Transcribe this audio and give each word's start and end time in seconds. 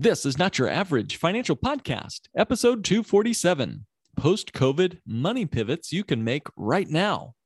This 0.00 0.24
is 0.24 0.38
not 0.38 0.60
your 0.60 0.68
average 0.68 1.16
financial 1.16 1.56
podcast, 1.56 2.28
episode 2.32 2.84
247 2.84 3.84
Post 4.14 4.52
COVID 4.52 5.00
money 5.04 5.44
pivots 5.44 5.92
you 5.92 6.04
can 6.04 6.22
make 6.22 6.46
right 6.56 6.88
now 6.88 7.34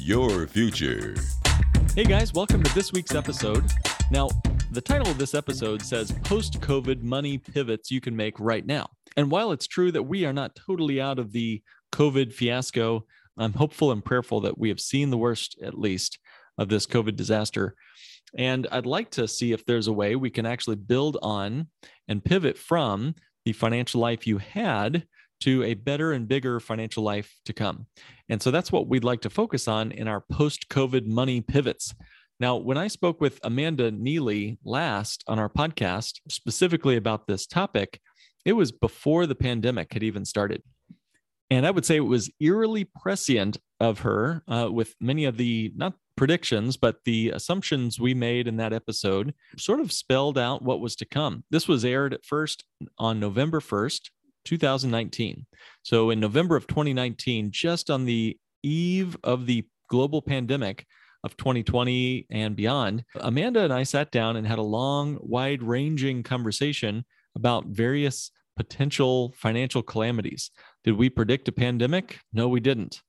your 0.00 0.46
future. 0.46 1.14
Hey 1.94 2.04
guys, 2.04 2.32
welcome 2.32 2.62
to 2.62 2.74
this 2.74 2.90
week's 2.90 3.14
episode. 3.14 3.70
Now, 4.10 4.30
the 4.70 4.80
title 4.80 5.08
of 5.08 5.18
this 5.18 5.34
episode 5.34 5.82
says 5.82 6.12
Post 6.24 6.60
COVID 6.60 7.02
Money 7.02 7.36
Pivots 7.36 7.90
You 7.90 8.00
Can 8.00 8.16
Make 8.16 8.40
Right 8.40 8.64
Now. 8.64 8.88
And 9.18 9.30
while 9.30 9.52
it's 9.52 9.66
true 9.66 9.92
that 9.92 10.04
we 10.04 10.24
are 10.24 10.32
not 10.32 10.56
totally 10.56 11.00
out 11.00 11.18
of 11.18 11.32
the 11.32 11.62
COVID 11.92 12.32
fiasco, 12.32 13.04
I'm 13.36 13.52
hopeful 13.52 13.92
and 13.92 14.02
prayerful 14.02 14.40
that 14.40 14.58
we 14.58 14.70
have 14.70 14.80
seen 14.80 15.10
the 15.10 15.18
worst, 15.18 15.58
at 15.62 15.78
least, 15.78 16.18
of 16.56 16.70
this 16.70 16.86
COVID 16.86 17.16
disaster. 17.16 17.74
And 18.36 18.66
I'd 18.72 18.86
like 18.86 19.10
to 19.12 19.28
see 19.28 19.52
if 19.52 19.66
there's 19.66 19.86
a 19.86 19.92
way 19.92 20.16
we 20.16 20.30
can 20.30 20.46
actually 20.46 20.76
build 20.76 21.18
on 21.20 21.68
and 22.08 22.24
pivot 22.24 22.56
from 22.56 23.16
the 23.44 23.52
financial 23.52 24.00
life 24.00 24.26
you 24.26 24.38
had 24.38 25.04
to 25.40 25.62
a 25.62 25.74
better 25.74 26.12
and 26.12 26.28
bigger 26.28 26.60
financial 26.60 27.02
life 27.02 27.34
to 27.44 27.52
come. 27.52 27.86
And 28.28 28.42
so 28.42 28.50
that's 28.50 28.70
what 28.70 28.88
we'd 28.88 29.04
like 29.04 29.20
to 29.22 29.30
focus 29.30 29.68
on 29.68 29.92
in 29.92 30.08
our 30.08 30.20
post 30.20 30.68
COVID 30.68 31.06
money 31.06 31.40
pivots. 31.40 31.94
Now, 32.38 32.56
when 32.56 32.78
I 32.78 32.88
spoke 32.88 33.20
with 33.20 33.38
Amanda 33.42 33.90
Neely 33.90 34.58
last 34.64 35.24
on 35.26 35.38
our 35.38 35.48
podcast, 35.48 36.20
specifically 36.28 36.96
about 36.96 37.26
this 37.26 37.46
topic, 37.46 38.00
it 38.44 38.54
was 38.54 38.72
before 38.72 39.26
the 39.26 39.34
pandemic 39.34 39.92
had 39.92 40.02
even 40.02 40.24
started. 40.24 40.62
And 41.50 41.66
I 41.66 41.70
would 41.70 41.84
say 41.84 41.96
it 41.96 42.00
was 42.00 42.30
eerily 42.40 42.84
prescient 42.84 43.58
of 43.80 44.00
her 44.00 44.42
uh, 44.48 44.68
with 44.70 44.94
many 45.00 45.24
of 45.24 45.36
the, 45.36 45.72
not 45.76 45.94
predictions, 46.16 46.76
but 46.76 46.98
the 47.04 47.30
assumptions 47.30 47.98
we 47.98 48.14
made 48.14 48.46
in 48.46 48.56
that 48.58 48.72
episode 48.72 49.34
sort 49.58 49.80
of 49.80 49.90
spelled 49.90 50.38
out 50.38 50.62
what 50.62 50.80
was 50.80 50.94
to 50.96 51.04
come. 51.04 51.44
This 51.50 51.66
was 51.66 51.84
aired 51.84 52.14
at 52.14 52.24
first 52.24 52.64
on 52.98 53.18
November 53.18 53.60
1st, 53.60 54.10
2019. 54.44 55.46
So 55.82 56.10
in 56.10 56.20
November 56.20 56.56
of 56.56 56.66
2019, 56.66 57.50
just 57.50 57.90
on 57.90 58.04
the 58.04 58.36
eve 58.62 59.16
of 59.24 59.46
the 59.46 59.66
global 59.88 60.22
pandemic 60.22 60.86
of 61.24 61.36
2020 61.36 62.26
and 62.30 62.56
beyond, 62.56 63.04
Amanda 63.20 63.60
and 63.60 63.72
I 63.72 63.82
sat 63.82 64.10
down 64.10 64.36
and 64.36 64.46
had 64.46 64.58
a 64.58 64.62
long, 64.62 65.18
wide 65.20 65.62
ranging 65.62 66.22
conversation 66.22 67.04
about 67.34 67.66
various 67.66 68.30
potential 68.56 69.32
financial 69.36 69.82
calamities. 69.82 70.50
Did 70.84 70.96
we 70.96 71.10
predict 71.10 71.48
a 71.48 71.52
pandemic? 71.52 72.18
No, 72.32 72.48
we 72.48 72.60
didn't. 72.60 73.00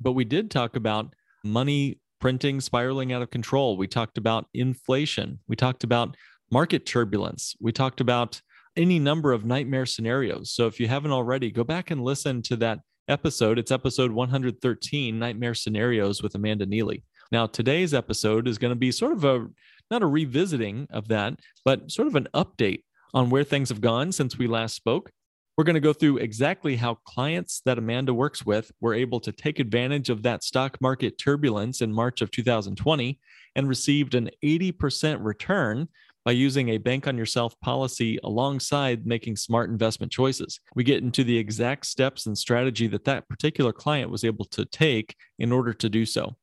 But 0.00 0.12
we 0.12 0.24
did 0.24 0.50
talk 0.50 0.76
about 0.76 1.14
money 1.44 2.00
printing 2.20 2.60
spiraling 2.60 3.12
out 3.12 3.22
of 3.22 3.30
control. 3.30 3.76
We 3.76 3.86
talked 3.86 4.16
about 4.16 4.46
inflation. 4.54 5.40
We 5.46 5.56
talked 5.56 5.84
about 5.84 6.16
market 6.50 6.86
turbulence. 6.86 7.54
We 7.60 7.72
talked 7.72 8.00
about 8.00 8.40
any 8.76 8.98
number 8.98 9.32
of 9.32 9.44
nightmare 9.44 9.86
scenarios. 9.86 10.52
So 10.52 10.66
if 10.66 10.80
you 10.80 10.88
haven't 10.88 11.12
already, 11.12 11.50
go 11.50 11.64
back 11.64 11.90
and 11.90 12.02
listen 12.02 12.42
to 12.42 12.56
that 12.56 12.80
episode. 13.08 13.58
It's 13.58 13.70
episode 13.70 14.10
113 14.10 15.18
Nightmare 15.18 15.54
Scenarios 15.54 16.22
with 16.22 16.34
Amanda 16.34 16.66
Neely. 16.66 17.04
Now, 17.30 17.46
today's 17.46 17.94
episode 17.94 18.48
is 18.48 18.58
going 18.58 18.72
to 18.72 18.76
be 18.78 18.90
sort 18.90 19.12
of 19.12 19.24
a 19.24 19.46
not 19.90 20.02
a 20.02 20.06
revisiting 20.06 20.86
of 20.90 21.08
that, 21.08 21.34
but 21.64 21.90
sort 21.90 22.08
of 22.08 22.16
an 22.16 22.28
update 22.34 22.82
on 23.12 23.30
where 23.30 23.44
things 23.44 23.68
have 23.68 23.80
gone 23.80 24.12
since 24.12 24.38
we 24.38 24.46
last 24.46 24.74
spoke. 24.74 25.10
We're 25.56 25.64
going 25.64 25.74
to 25.74 25.80
go 25.80 25.92
through 25.92 26.18
exactly 26.18 26.74
how 26.74 26.98
clients 27.06 27.62
that 27.64 27.78
Amanda 27.78 28.12
works 28.12 28.44
with 28.44 28.72
were 28.80 28.94
able 28.94 29.20
to 29.20 29.30
take 29.30 29.60
advantage 29.60 30.10
of 30.10 30.22
that 30.22 30.42
stock 30.42 30.80
market 30.80 31.16
turbulence 31.16 31.80
in 31.80 31.92
March 31.92 32.22
of 32.22 32.30
2020 32.32 33.20
and 33.54 33.68
received 33.68 34.14
an 34.14 34.30
80% 34.44 35.18
return 35.20 35.88
by 36.24 36.32
using 36.32 36.70
a 36.70 36.78
bank 36.78 37.06
on 37.06 37.18
yourself 37.18 37.58
policy 37.60 38.18
alongside 38.24 39.06
making 39.06 39.36
smart 39.36 39.68
investment 39.68 40.10
choices. 40.10 40.58
We 40.74 40.82
get 40.82 41.02
into 41.02 41.22
the 41.22 41.36
exact 41.36 41.86
steps 41.86 42.26
and 42.26 42.36
strategy 42.36 42.86
that 42.88 43.04
that 43.04 43.28
particular 43.28 43.72
client 43.72 44.10
was 44.10 44.24
able 44.24 44.46
to 44.46 44.64
take 44.64 45.16
in 45.38 45.52
order 45.52 45.74
to 45.74 45.88
do 45.88 46.06
so. 46.06 46.34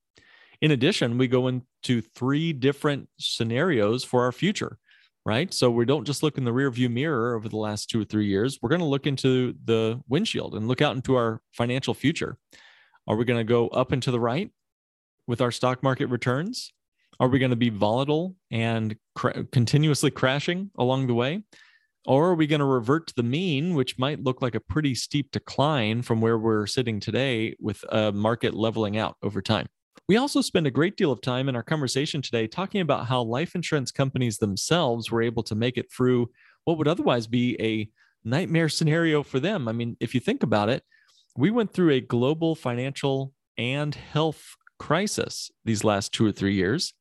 In 0.62 0.72
addition, 0.72 1.18
we 1.18 1.28
go 1.28 1.47
into 1.47 2.02
three 2.14 2.53
different 2.53 3.09
scenarios 3.18 4.03
for 4.03 4.24
our 4.24 4.31
future, 4.31 4.78
right? 5.25 5.52
So 5.52 5.72
we 5.72 5.86
don't 5.86 6.06
just 6.06 6.22
look 6.22 6.38
in 6.38 6.44
the 6.44 6.53
rear 6.53 6.69
view 6.69 6.90
mirror 6.90 7.36
over 7.36 7.50
the 7.50 7.58
last 7.58 7.90
two 7.90 8.02
or 8.02 8.06
three 8.06 8.28
years. 8.28 8.59
We're 8.62 8.69
going 8.69 8.81
to 8.81 8.86
look 8.86 9.08
into 9.08 9.56
the 9.66 10.00
windshield 10.08 10.53
and 10.53 10.68
look 10.68 10.81
out 10.81 10.96
into 10.96 11.16
our 11.16 11.42
financial 11.52 11.96
future. 11.96 12.38
Are 13.08 13.16
we 13.16 13.25
going 13.25 13.40
to 13.40 13.44
go 13.44 13.69
up 13.69 13.92
and 13.92 14.03
to 14.03 14.12
the 14.12 14.19
right 14.19 14.52
with 15.25 15.42
our 15.42 15.52
stock 15.52 15.81
market 15.81 16.06
returns? 16.08 16.72
Are 17.21 17.27
we 17.27 17.37
going 17.37 17.51
to 17.51 17.55
be 17.55 17.69
volatile 17.69 18.35
and 18.49 18.95
cr- 19.13 19.43
continuously 19.51 20.09
crashing 20.09 20.71
along 20.79 21.05
the 21.05 21.13
way? 21.13 21.43
Or 22.07 22.31
are 22.31 22.35
we 22.35 22.47
going 22.47 22.61
to 22.61 22.65
revert 22.65 23.05
to 23.07 23.13
the 23.15 23.21
mean, 23.21 23.75
which 23.75 23.99
might 23.99 24.23
look 24.23 24.41
like 24.41 24.55
a 24.55 24.59
pretty 24.59 24.95
steep 24.95 25.29
decline 25.29 26.01
from 26.01 26.19
where 26.19 26.39
we're 26.39 26.65
sitting 26.65 26.99
today 26.99 27.55
with 27.59 27.85
a 27.89 28.11
market 28.11 28.55
leveling 28.55 28.97
out 28.97 29.17
over 29.21 29.39
time? 29.39 29.67
We 30.07 30.17
also 30.17 30.41
spend 30.41 30.65
a 30.65 30.71
great 30.71 30.97
deal 30.97 31.11
of 31.11 31.21
time 31.21 31.47
in 31.47 31.55
our 31.55 31.61
conversation 31.61 32.23
today 32.23 32.47
talking 32.47 32.81
about 32.81 33.05
how 33.05 33.21
life 33.21 33.53
insurance 33.53 33.91
companies 33.91 34.39
themselves 34.39 35.11
were 35.11 35.21
able 35.21 35.43
to 35.43 35.53
make 35.53 35.77
it 35.77 35.93
through 35.95 36.31
what 36.65 36.79
would 36.79 36.88
otherwise 36.88 37.27
be 37.27 37.55
a 37.61 37.88
nightmare 38.27 38.67
scenario 38.67 39.21
for 39.21 39.39
them. 39.39 39.67
I 39.67 39.73
mean, 39.73 39.95
if 39.99 40.15
you 40.15 40.19
think 40.21 40.41
about 40.41 40.69
it, 40.69 40.81
we 41.38 41.51
went 41.51 41.71
through 41.71 41.91
a 41.91 42.01
global 42.01 42.55
financial 42.55 43.31
and 43.59 43.93
health 43.93 44.55
crisis 44.79 45.51
these 45.65 45.83
last 45.83 46.13
two 46.13 46.25
or 46.25 46.31
three 46.31 46.55
years. 46.55 46.95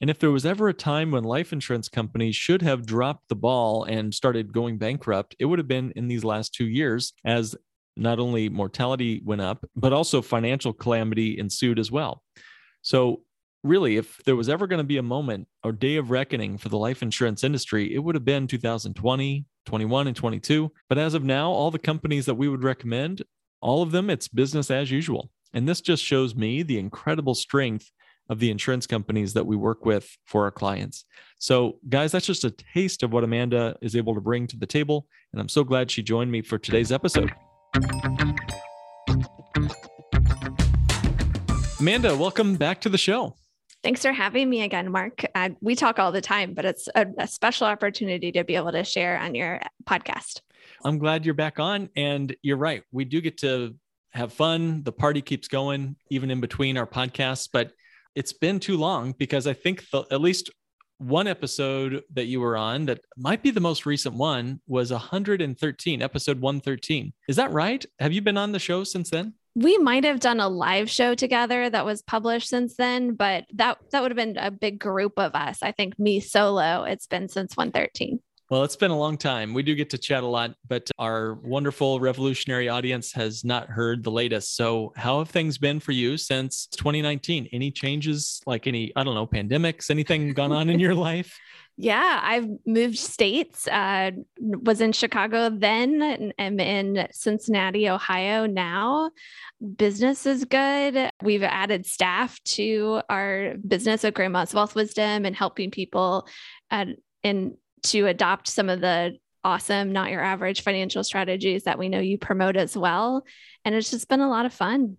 And 0.00 0.10
if 0.10 0.18
there 0.18 0.30
was 0.30 0.46
ever 0.46 0.68
a 0.68 0.74
time 0.74 1.10
when 1.10 1.24
life 1.24 1.52
insurance 1.52 1.88
companies 1.88 2.36
should 2.36 2.62
have 2.62 2.86
dropped 2.86 3.28
the 3.28 3.36
ball 3.36 3.84
and 3.84 4.14
started 4.14 4.52
going 4.52 4.78
bankrupt, 4.78 5.36
it 5.38 5.44
would 5.46 5.58
have 5.58 5.68
been 5.68 5.92
in 5.96 6.08
these 6.08 6.24
last 6.24 6.54
two 6.54 6.66
years 6.66 7.12
as 7.24 7.56
not 7.96 8.18
only 8.18 8.48
mortality 8.48 9.22
went 9.24 9.40
up, 9.40 9.64
but 9.74 9.92
also 9.92 10.20
financial 10.20 10.72
calamity 10.72 11.38
ensued 11.38 11.78
as 11.78 11.90
well. 11.90 12.22
So, 12.82 13.22
really, 13.64 13.96
if 13.96 14.18
there 14.24 14.36
was 14.36 14.48
ever 14.48 14.66
going 14.66 14.78
to 14.78 14.84
be 14.84 14.98
a 14.98 15.02
moment 15.02 15.48
or 15.64 15.72
day 15.72 15.96
of 15.96 16.10
reckoning 16.10 16.58
for 16.58 16.68
the 16.68 16.78
life 16.78 17.02
insurance 17.02 17.42
industry, 17.42 17.92
it 17.94 17.98
would 17.98 18.14
have 18.14 18.24
been 18.24 18.46
2020, 18.46 19.46
21, 19.64 20.06
and 20.06 20.16
22. 20.16 20.70
But 20.88 20.98
as 20.98 21.14
of 21.14 21.24
now, 21.24 21.50
all 21.50 21.70
the 21.70 21.78
companies 21.78 22.26
that 22.26 22.34
we 22.34 22.48
would 22.48 22.62
recommend, 22.62 23.22
all 23.60 23.82
of 23.82 23.90
them, 23.90 24.10
it's 24.10 24.28
business 24.28 24.70
as 24.70 24.90
usual. 24.90 25.30
And 25.52 25.68
this 25.68 25.80
just 25.80 26.04
shows 26.04 26.34
me 26.34 26.62
the 26.62 26.78
incredible 26.78 27.34
strength 27.34 27.90
of 28.28 28.38
the 28.38 28.50
insurance 28.50 28.86
companies 28.86 29.34
that 29.34 29.46
we 29.46 29.56
work 29.56 29.84
with 29.84 30.16
for 30.24 30.44
our 30.44 30.50
clients. 30.50 31.04
So, 31.38 31.78
guys, 31.88 32.12
that's 32.12 32.26
just 32.26 32.44
a 32.44 32.50
taste 32.50 33.02
of 33.02 33.12
what 33.12 33.24
Amanda 33.24 33.76
is 33.80 33.94
able 33.94 34.14
to 34.14 34.20
bring 34.20 34.46
to 34.48 34.56
the 34.56 34.66
table. 34.66 35.06
And 35.32 35.40
I'm 35.40 35.48
so 35.48 35.64
glad 35.64 35.90
she 35.90 36.02
joined 36.02 36.30
me 36.30 36.42
for 36.42 36.58
today's 36.58 36.90
episode. 36.92 37.32
Amanda, 41.78 42.16
welcome 42.16 42.56
back 42.56 42.80
to 42.80 42.88
the 42.88 42.98
show. 42.98 43.36
Thanks 43.82 44.02
for 44.02 44.12
having 44.12 44.50
me 44.50 44.62
again, 44.62 44.90
Mark. 44.90 45.24
Uh, 45.34 45.50
we 45.60 45.76
talk 45.76 45.98
all 45.98 46.10
the 46.10 46.20
time, 46.20 46.54
but 46.54 46.64
it's 46.64 46.88
a, 46.94 47.06
a 47.18 47.28
special 47.28 47.66
opportunity 47.66 48.32
to 48.32 48.42
be 48.42 48.56
able 48.56 48.72
to 48.72 48.82
share 48.82 49.18
on 49.18 49.34
your 49.34 49.60
podcast. 49.84 50.40
I'm 50.84 50.98
glad 50.98 51.24
you're 51.24 51.34
back 51.34 51.60
on. 51.60 51.90
And 51.94 52.34
you're 52.42 52.56
right. 52.56 52.82
We 52.90 53.04
do 53.04 53.20
get 53.20 53.38
to 53.38 53.76
have 54.10 54.32
fun. 54.32 54.82
The 54.82 54.92
party 54.92 55.20
keeps 55.20 55.46
going 55.46 55.96
even 56.10 56.30
in 56.30 56.40
between 56.40 56.76
our 56.78 56.86
podcasts. 56.86 57.48
But 57.52 57.72
it's 58.16 58.32
been 58.32 58.58
too 58.58 58.76
long 58.76 59.14
because 59.16 59.46
I 59.46 59.52
think 59.52 59.88
the, 59.90 60.04
at 60.10 60.20
least 60.20 60.50
one 60.98 61.28
episode 61.28 62.02
that 62.14 62.24
you 62.24 62.40
were 62.40 62.56
on 62.56 62.86
that 62.86 63.00
might 63.18 63.42
be 63.42 63.50
the 63.50 63.60
most 63.60 63.84
recent 63.84 64.14
one 64.14 64.60
was 64.66 64.90
113, 64.90 66.02
episode 66.02 66.40
113. 66.40 67.12
Is 67.28 67.36
that 67.36 67.52
right? 67.52 67.84
Have 68.00 68.14
you 68.14 68.22
been 68.22 68.38
on 68.38 68.52
the 68.52 68.58
show 68.58 68.82
since 68.82 69.10
then? 69.10 69.34
We 69.54 69.78
might 69.78 70.04
have 70.04 70.20
done 70.20 70.40
a 70.40 70.48
live 70.48 70.90
show 70.90 71.14
together 71.14 71.68
that 71.68 71.84
was 71.84 72.02
published 72.02 72.48
since 72.48 72.76
then, 72.76 73.14
but 73.14 73.44
that 73.54 73.78
that 73.90 74.02
would 74.02 74.10
have 74.10 74.16
been 74.16 74.36
a 74.36 74.50
big 74.50 74.78
group 74.78 75.14
of 75.18 75.34
us. 75.34 75.58
I 75.62 75.72
think 75.72 75.98
me 75.98 76.20
solo, 76.20 76.84
it's 76.84 77.06
been 77.06 77.28
since 77.28 77.56
113. 77.56 78.20
Well, 78.48 78.62
it's 78.62 78.76
been 78.76 78.92
a 78.92 78.98
long 78.98 79.16
time. 79.16 79.54
We 79.54 79.64
do 79.64 79.74
get 79.74 79.90
to 79.90 79.98
chat 79.98 80.22
a 80.22 80.26
lot, 80.26 80.54
but 80.68 80.88
our 81.00 81.34
wonderful 81.34 81.98
revolutionary 81.98 82.68
audience 82.68 83.12
has 83.12 83.44
not 83.44 83.68
heard 83.68 84.04
the 84.04 84.12
latest. 84.12 84.54
So, 84.54 84.92
how 84.94 85.18
have 85.18 85.30
things 85.30 85.58
been 85.58 85.80
for 85.80 85.90
you 85.90 86.16
since 86.16 86.68
2019? 86.68 87.48
Any 87.52 87.72
changes, 87.72 88.40
like 88.46 88.68
any, 88.68 88.92
I 88.94 89.02
don't 89.02 89.14
know, 89.14 89.26
pandemics, 89.26 89.90
anything 89.90 90.32
gone 90.32 90.52
on 90.52 90.70
in 90.70 90.78
your 90.78 90.94
life? 91.10 91.36
Yeah, 91.76 92.20
I've 92.22 92.48
moved 92.64 92.98
states. 92.98 93.66
Uh, 93.66 94.12
was 94.38 94.80
in 94.80 94.92
Chicago 94.92 95.50
then, 95.50 96.00
and 96.00 96.32
am 96.38 96.60
in 96.60 97.08
Cincinnati, 97.10 97.88
Ohio 97.88 98.46
now. 98.46 99.10
Business 99.76 100.24
is 100.24 100.44
good. 100.44 101.10
We've 101.20 101.42
added 101.42 101.84
staff 101.84 102.40
to 102.44 103.02
our 103.10 103.54
business 103.66 104.04
of 104.04 104.14
Grandma's 104.14 104.54
Wealth 104.54 104.76
Wisdom 104.76 105.26
and 105.26 105.34
helping 105.34 105.72
people 105.72 106.28
uh, 106.70 106.86
and 107.24 107.56
to 107.90 108.06
adopt 108.06 108.48
some 108.48 108.68
of 108.68 108.80
the 108.80 109.18
awesome, 109.44 109.92
not 109.92 110.10
your 110.10 110.22
average 110.22 110.62
financial 110.62 111.04
strategies 111.04 111.64
that 111.64 111.78
we 111.78 111.88
know 111.88 112.00
you 112.00 112.18
promote 112.18 112.56
as 112.56 112.76
well. 112.76 113.24
And 113.64 113.74
it's 113.74 113.90
just 113.90 114.08
been 114.08 114.20
a 114.20 114.28
lot 114.28 114.44
of 114.44 114.52
fun. 114.52 114.96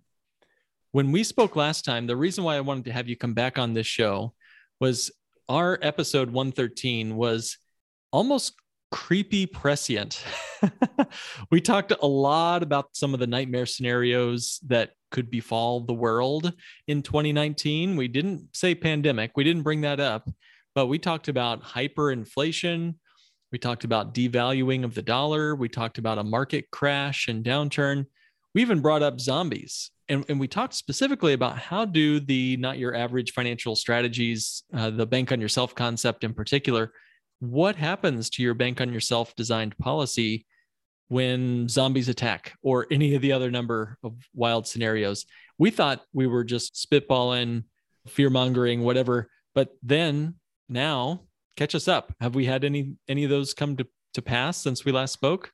When 0.92 1.12
we 1.12 1.22
spoke 1.22 1.54
last 1.54 1.84
time, 1.84 2.06
the 2.06 2.16
reason 2.16 2.44
why 2.44 2.56
I 2.56 2.60
wanted 2.60 2.86
to 2.86 2.92
have 2.92 3.08
you 3.08 3.16
come 3.16 3.34
back 3.34 3.58
on 3.58 3.74
this 3.74 3.86
show 3.86 4.32
was 4.80 5.10
our 5.48 5.78
episode 5.82 6.30
113 6.30 7.14
was 7.14 7.58
almost 8.10 8.54
creepy 8.90 9.44
prescient. 9.44 10.22
we 11.50 11.60
talked 11.60 11.92
a 12.00 12.06
lot 12.06 12.62
about 12.62 12.96
some 12.96 13.12
of 13.12 13.20
the 13.20 13.26
nightmare 13.26 13.66
scenarios 13.66 14.60
that 14.66 14.92
could 15.10 15.30
befall 15.30 15.80
the 15.80 15.94
world 15.94 16.52
in 16.86 17.02
2019. 17.02 17.96
We 17.96 18.08
didn't 18.08 18.48
say 18.54 18.74
pandemic, 18.74 19.32
we 19.36 19.44
didn't 19.44 19.62
bring 19.62 19.82
that 19.82 20.00
up, 20.00 20.28
but 20.78 20.86
we 20.86 20.96
talked 20.96 21.26
about 21.26 21.60
hyperinflation. 21.60 22.94
We 23.50 23.58
talked 23.58 23.82
about 23.82 24.14
devaluing 24.14 24.84
of 24.84 24.94
the 24.94 25.02
dollar. 25.02 25.56
We 25.56 25.68
talked 25.68 25.98
about 25.98 26.18
a 26.18 26.22
market 26.22 26.70
crash 26.70 27.26
and 27.26 27.44
downturn. 27.44 28.06
We 28.54 28.60
even 28.60 28.78
brought 28.78 29.02
up 29.02 29.18
zombies 29.18 29.90
and, 30.08 30.24
and 30.28 30.38
we 30.38 30.46
talked 30.46 30.74
specifically 30.74 31.32
about 31.32 31.58
how 31.58 31.84
do 31.84 32.20
the 32.20 32.56
not 32.58 32.78
your 32.78 32.94
average 32.94 33.32
financial 33.32 33.74
strategies, 33.74 34.62
uh, 34.72 34.90
the 34.90 35.04
bank 35.04 35.32
on 35.32 35.40
yourself 35.40 35.74
concept 35.74 36.22
in 36.22 36.32
particular, 36.32 36.92
what 37.40 37.74
happens 37.74 38.30
to 38.30 38.44
your 38.44 38.54
bank 38.54 38.80
on 38.80 38.92
yourself 38.92 39.34
designed 39.34 39.76
policy 39.78 40.46
when 41.08 41.68
zombies 41.68 42.08
attack 42.08 42.52
or 42.62 42.86
any 42.92 43.16
of 43.16 43.22
the 43.22 43.32
other 43.32 43.50
number 43.50 43.98
of 44.04 44.14
wild 44.32 44.68
scenarios? 44.68 45.26
We 45.58 45.72
thought 45.72 46.04
we 46.12 46.28
were 46.28 46.44
just 46.44 46.74
spitballing, 46.76 47.64
fear 48.06 48.30
mongering, 48.30 48.84
whatever. 48.84 49.28
But 49.56 49.70
then 49.82 50.36
now, 50.68 51.22
catch 51.56 51.74
us 51.74 51.88
up. 51.88 52.14
Have 52.20 52.34
we 52.34 52.44
had 52.44 52.64
any 52.64 52.94
any 53.08 53.24
of 53.24 53.30
those 53.30 53.54
come 53.54 53.76
to, 53.76 53.86
to 54.14 54.22
pass 54.22 54.56
since 54.56 54.84
we 54.84 54.92
last 54.92 55.12
spoke? 55.12 55.52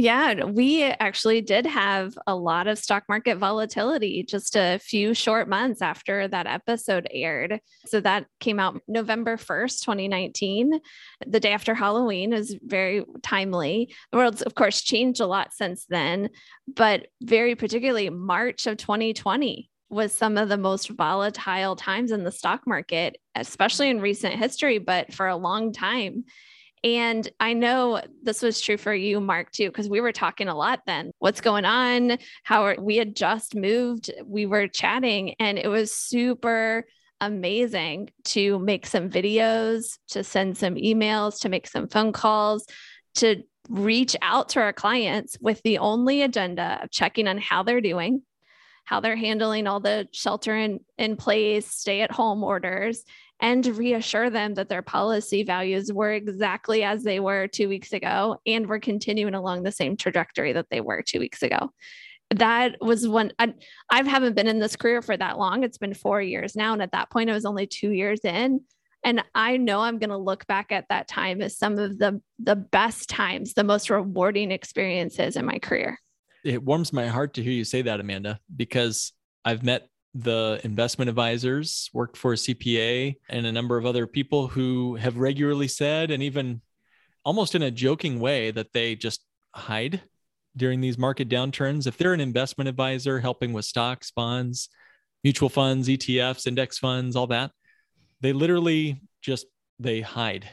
Yeah, 0.00 0.44
we 0.44 0.84
actually 0.84 1.40
did 1.40 1.66
have 1.66 2.16
a 2.24 2.36
lot 2.36 2.68
of 2.68 2.78
stock 2.78 3.02
market 3.08 3.36
volatility 3.36 4.22
just 4.22 4.54
a 4.54 4.78
few 4.78 5.12
short 5.12 5.48
months 5.48 5.82
after 5.82 6.28
that 6.28 6.46
episode 6.46 7.08
aired. 7.10 7.58
So 7.86 8.00
that 8.02 8.26
came 8.38 8.60
out 8.60 8.80
November 8.86 9.36
1st, 9.36 9.80
2019, 9.80 10.78
the 11.26 11.40
day 11.40 11.50
after 11.50 11.74
Halloween 11.74 12.32
is 12.32 12.56
very 12.62 13.04
timely. 13.24 13.92
The 14.12 14.18
world's 14.18 14.42
of 14.42 14.54
course 14.54 14.82
changed 14.82 15.20
a 15.20 15.26
lot 15.26 15.52
since 15.52 15.84
then, 15.86 16.30
but 16.72 17.08
very 17.20 17.56
particularly 17.56 18.08
March 18.08 18.68
of 18.68 18.76
2020 18.76 19.68
was 19.90 20.12
some 20.12 20.36
of 20.36 20.48
the 20.48 20.58
most 20.58 20.90
volatile 20.90 21.76
times 21.76 22.12
in 22.12 22.24
the 22.24 22.32
stock 22.32 22.66
market, 22.66 23.16
especially 23.34 23.88
in 23.88 24.00
recent 24.00 24.34
history, 24.34 24.78
but 24.78 25.12
for 25.12 25.26
a 25.26 25.36
long 25.36 25.72
time. 25.72 26.24
And 26.84 27.28
I 27.40 27.54
know 27.54 28.00
this 28.22 28.42
was 28.42 28.60
true 28.60 28.76
for 28.76 28.94
you, 28.94 29.20
Mark, 29.20 29.50
too, 29.50 29.68
because 29.68 29.88
we 29.88 30.00
were 30.00 30.12
talking 30.12 30.48
a 30.48 30.54
lot 30.54 30.80
then. 30.86 31.10
What's 31.18 31.40
going 31.40 31.64
on? 31.64 32.18
How 32.44 32.66
are, 32.66 32.76
we 32.78 32.96
had 32.96 33.16
just 33.16 33.56
moved, 33.56 34.10
we 34.24 34.46
were 34.46 34.68
chatting, 34.68 35.34
and 35.40 35.58
it 35.58 35.68
was 35.68 35.92
super 35.92 36.86
amazing 37.20 38.10
to 38.26 38.60
make 38.60 38.86
some 38.86 39.10
videos, 39.10 39.98
to 40.08 40.22
send 40.22 40.56
some 40.56 40.76
emails, 40.76 41.40
to 41.40 41.48
make 41.48 41.66
some 41.66 41.88
phone 41.88 42.12
calls, 42.12 42.64
to 43.16 43.42
reach 43.68 44.16
out 44.22 44.50
to 44.50 44.60
our 44.60 44.72
clients 44.72 45.36
with 45.40 45.60
the 45.62 45.78
only 45.78 46.22
agenda 46.22 46.78
of 46.82 46.90
checking 46.90 47.26
on 47.26 47.38
how 47.38 47.62
they're 47.62 47.80
doing, 47.80 48.22
how 48.88 49.00
they're 49.00 49.16
handling 49.16 49.66
all 49.66 49.80
the 49.80 50.08
shelter 50.12 50.56
in, 50.56 50.80
in 50.96 51.14
place, 51.14 51.66
stay 51.66 52.00
at 52.00 52.10
home 52.10 52.42
orders, 52.42 53.04
and 53.38 53.66
reassure 53.66 54.30
them 54.30 54.54
that 54.54 54.70
their 54.70 54.80
policy 54.80 55.42
values 55.42 55.92
were 55.92 56.10
exactly 56.10 56.82
as 56.82 57.04
they 57.04 57.20
were 57.20 57.46
two 57.46 57.68
weeks 57.68 57.92
ago 57.92 58.38
and 58.46 58.66
were 58.66 58.80
continuing 58.80 59.34
along 59.34 59.62
the 59.62 59.70
same 59.70 59.94
trajectory 59.94 60.54
that 60.54 60.70
they 60.70 60.80
were 60.80 61.02
two 61.02 61.20
weeks 61.20 61.42
ago. 61.42 61.70
That 62.34 62.76
was 62.80 63.06
when 63.06 63.30
I, 63.38 63.52
I 63.90 64.08
haven't 64.08 64.36
been 64.36 64.48
in 64.48 64.58
this 64.58 64.74
career 64.74 65.02
for 65.02 65.18
that 65.18 65.38
long. 65.38 65.64
It's 65.64 65.78
been 65.78 65.92
four 65.92 66.22
years 66.22 66.56
now. 66.56 66.72
And 66.72 66.80
at 66.80 66.92
that 66.92 67.10
point, 67.10 67.28
I 67.28 67.34
was 67.34 67.44
only 67.44 67.66
two 67.66 67.90
years 67.90 68.20
in. 68.24 68.62
And 69.04 69.22
I 69.34 69.58
know 69.58 69.80
I'm 69.80 69.98
going 69.98 70.10
to 70.10 70.16
look 70.16 70.46
back 70.46 70.72
at 70.72 70.86
that 70.88 71.08
time 71.08 71.42
as 71.42 71.58
some 71.58 71.78
of 71.78 71.98
the, 71.98 72.22
the 72.38 72.56
best 72.56 73.10
times, 73.10 73.52
the 73.52 73.64
most 73.64 73.90
rewarding 73.90 74.50
experiences 74.50 75.36
in 75.36 75.44
my 75.44 75.58
career. 75.58 75.98
It 76.44 76.62
warms 76.62 76.92
my 76.92 77.06
heart 77.06 77.34
to 77.34 77.42
hear 77.42 77.52
you 77.52 77.64
say 77.64 77.82
that, 77.82 78.00
Amanda, 78.00 78.40
because 78.54 79.12
I've 79.44 79.62
met 79.62 79.88
the 80.14 80.60
investment 80.64 81.08
advisors, 81.08 81.90
worked 81.92 82.16
for 82.16 82.32
a 82.32 82.36
CPA, 82.36 83.16
and 83.28 83.46
a 83.46 83.52
number 83.52 83.76
of 83.76 83.86
other 83.86 84.06
people 84.06 84.48
who 84.48 84.96
have 84.96 85.18
regularly 85.18 85.68
said, 85.68 86.10
and 86.10 86.22
even 86.22 86.60
almost 87.24 87.54
in 87.54 87.62
a 87.62 87.70
joking 87.70 88.20
way, 88.20 88.50
that 88.50 88.72
they 88.72 88.94
just 88.94 89.24
hide 89.54 90.02
during 90.56 90.80
these 90.80 90.98
market 90.98 91.28
downturns. 91.28 91.86
If 91.86 91.96
they're 91.96 92.14
an 92.14 92.20
investment 92.20 92.68
advisor 92.68 93.20
helping 93.20 93.52
with 93.52 93.64
stocks, 93.64 94.10
bonds, 94.10 94.68
mutual 95.24 95.48
funds, 95.48 95.88
ETFs, 95.88 96.46
index 96.46 96.78
funds, 96.78 97.16
all 97.16 97.26
that, 97.28 97.50
they 98.20 98.32
literally 98.32 99.00
just 99.22 99.46
they 99.78 100.00
hide. 100.00 100.48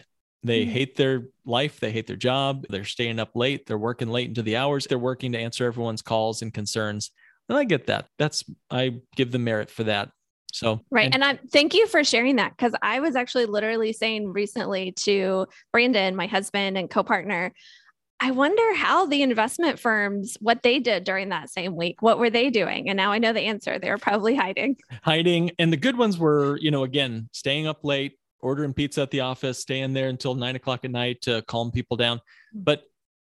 They 0.46 0.62
mm-hmm. 0.62 0.72
hate 0.72 0.96
their 0.96 1.30
life, 1.46 1.80
they 1.80 1.92
hate 1.92 2.08
their 2.08 2.16
job, 2.16 2.66
they're 2.70 2.86
staying 2.86 3.20
up 3.20 3.36
late, 3.36 3.66
they're 3.66 3.78
working 3.78 4.10
late 4.10 4.30
into 4.30 4.44
the 4.44 4.58
hours, 4.58 4.86
they're 4.86 5.00
working 5.00 5.32
to 5.32 5.40
answer 5.40 5.66
everyone's 5.66 6.02
calls 6.02 6.42
and 6.42 6.54
concerns 6.54 7.12
and 7.50 7.58
I 7.58 7.64
get 7.64 7.88
that. 7.88 8.08
That's 8.18 8.44
I 8.70 9.02
give 9.16 9.32
the 9.32 9.40
merit 9.40 9.70
for 9.70 9.84
that. 9.86 10.10
So 10.52 10.82
right, 10.90 11.14
and, 11.14 11.16
and 11.16 11.24
I 11.24 11.40
thank 11.52 11.74
you 11.74 11.86
for 11.88 12.04
sharing 12.04 12.38
that 12.38 12.56
because 12.56 12.74
I 12.82 13.02
was 13.02 13.16
actually 13.16 13.46
literally 13.46 13.92
saying 13.92 14.32
recently 14.32 14.94
to 15.02 15.48
Brandon, 15.74 16.16
my 16.16 16.28
husband 16.28 16.78
and 16.78 16.90
co-partner, 16.90 17.52
I 18.22 18.32
wonder 18.32 18.74
how 18.76 19.06
the 19.06 19.22
investment 19.22 19.80
firms 19.80 20.38
what 20.40 20.64
they 20.64 20.80
did 20.80 21.04
during 21.04 21.30
that 21.30 21.50
same 21.50 21.76
week. 21.76 22.02
What 22.02 22.20
were 22.20 22.30
they 22.30 22.50
doing? 22.50 22.88
And 22.88 22.96
now 22.96 23.12
I 23.12 23.18
know 23.18 23.34
the 23.34 23.42
answer. 23.42 23.78
They 23.78 23.90
were 23.90 23.98
probably 23.98 24.36
hiding. 24.36 24.78
Hiding, 25.04 25.52
and 25.60 25.74
the 25.74 25.78
good 25.78 25.98
ones 25.98 26.18
were, 26.18 26.58
you 26.62 26.72
know, 26.72 26.84
again, 26.84 27.28
staying 27.34 27.68
up 27.68 27.84
late, 27.84 28.18
ordering 28.46 28.74
pizza 28.74 29.02
at 29.02 29.10
the 29.10 29.22
office, 29.22 29.60
staying 29.60 29.94
there 29.94 30.08
until 30.08 30.36
nine 30.36 30.56
o'clock 30.56 30.86
at 30.86 30.92
night 30.92 31.20
to 31.22 31.42
calm 31.48 31.72
people 31.72 31.98
down. 31.98 32.18
Mm. 32.56 32.64
But 32.64 32.84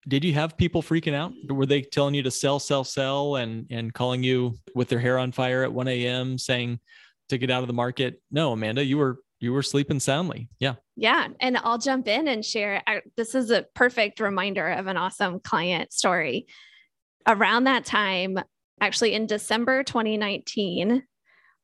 did 0.08 0.24
you 0.24 0.34
have 0.34 0.56
people 0.56 0.82
freaking 0.82 1.14
out? 1.14 1.32
Were 1.48 1.66
they 1.66 1.82
telling 1.82 2.14
you 2.14 2.22
to 2.24 2.30
sell, 2.30 2.58
sell, 2.58 2.84
sell, 2.84 3.36
and 3.36 3.66
and 3.70 3.94
calling 3.94 4.22
you 4.22 4.54
with 4.74 4.88
their 4.88 4.98
hair 4.98 5.18
on 5.18 5.32
fire 5.32 5.62
at 5.62 5.72
1 5.72 5.88
a.m. 5.88 6.38
saying 6.38 6.80
to 7.28 7.38
get 7.38 7.50
out 7.50 7.62
of 7.62 7.68
the 7.68 7.72
market? 7.72 8.20
No, 8.30 8.52
Amanda, 8.52 8.84
you 8.84 8.98
were 8.98 9.20
you 9.38 9.52
were 9.52 9.62
sleeping 9.62 10.00
soundly. 10.00 10.48
Yeah. 10.58 10.74
Yeah, 10.96 11.28
and 11.40 11.56
I'll 11.58 11.78
jump 11.78 12.08
in 12.08 12.26
and 12.26 12.44
share. 12.44 12.82
I, 12.86 13.02
this 13.16 13.34
is 13.34 13.50
a 13.50 13.66
perfect 13.74 14.18
reminder 14.18 14.68
of 14.68 14.86
an 14.86 14.96
awesome 14.96 15.40
client 15.40 15.92
story. 15.92 16.46
Around 17.26 17.64
that 17.64 17.84
time, 17.84 18.38
actually 18.80 19.12
in 19.12 19.26
December 19.26 19.82
2019, 19.82 21.02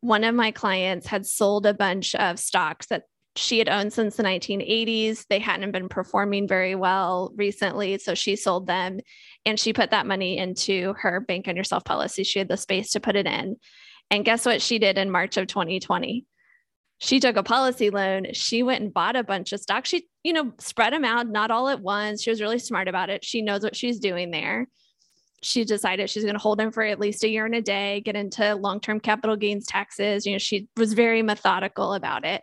one 0.00 0.24
of 0.24 0.34
my 0.34 0.50
clients 0.50 1.06
had 1.06 1.24
sold 1.24 1.64
a 1.64 1.72
bunch 1.72 2.14
of 2.14 2.38
stocks 2.38 2.86
that 2.86 3.04
she 3.34 3.58
had 3.58 3.68
owned 3.68 3.92
since 3.92 4.16
the 4.16 4.22
1980s. 4.22 5.26
They 5.28 5.38
hadn't 5.38 5.72
been 5.72 5.88
performing 5.88 6.46
very 6.46 6.74
well 6.74 7.32
recently. 7.34 7.98
So 7.98 8.14
she 8.14 8.36
sold 8.36 8.66
them 8.66 9.00
and 9.46 9.58
she 9.58 9.72
put 9.72 9.90
that 9.90 10.06
money 10.06 10.36
into 10.36 10.94
her 10.98 11.20
bank 11.20 11.48
on 11.48 11.56
yourself 11.56 11.84
policy. 11.84 12.24
She 12.24 12.38
had 12.38 12.48
the 12.48 12.56
space 12.56 12.90
to 12.90 13.00
put 13.00 13.16
it 13.16 13.26
in. 13.26 13.56
And 14.10 14.24
guess 14.24 14.44
what 14.44 14.60
she 14.60 14.78
did 14.78 14.98
in 14.98 15.10
March 15.10 15.38
of 15.38 15.46
2020? 15.46 16.26
She 16.98 17.18
took 17.18 17.36
a 17.36 17.42
policy 17.42 17.90
loan. 17.90 18.26
She 18.32 18.62
went 18.62 18.82
and 18.82 18.92
bought 18.92 19.16
a 19.16 19.24
bunch 19.24 19.52
of 19.52 19.60
stocks. 19.60 19.88
She, 19.88 20.06
you 20.22 20.34
know, 20.34 20.52
spread 20.58 20.92
them 20.92 21.04
out, 21.04 21.26
not 21.26 21.50
all 21.50 21.68
at 21.68 21.80
once. 21.80 22.22
She 22.22 22.30
was 22.30 22.40
really 22.40 22.58
smart 22.58 22.86
about 22.86 23.10
it. 23.10 23.24
She 23.24 23.42
knows 23.42 23.62
what 23.62 23.74
she's 23.74 23.98
doing 23.98 24.30
there. 24.30 24.68
She 25.42 25.64
decided 25.64 26.08
she's 26.08 26.22
going 26.22 26.36
to 26.36 26.40
hold 26.40 26.58
them 26.58 26.70
for 26.70 26.82
at 26.82 27.00
least 27.00 27.24
a 27.24 27.28
year 27.28 27.46
and 27.46 27.54
a 27.54 27.62
day, 27.62 28.02
get 28.02 28.14
into 28.14 28.54
long 28.54 28.78
term 28.78 29.00
capital 29.00 29.34
gains 29.34 29.66
taxes. 29.66 30.26
You 30.26 30.32
know, 30.32 30.38
she 30.38 30.68
was 30.76 30.92
very 30.92 31.22
methodical 31.22 31.94
about 31.94 32.24
it. 32.24 32.42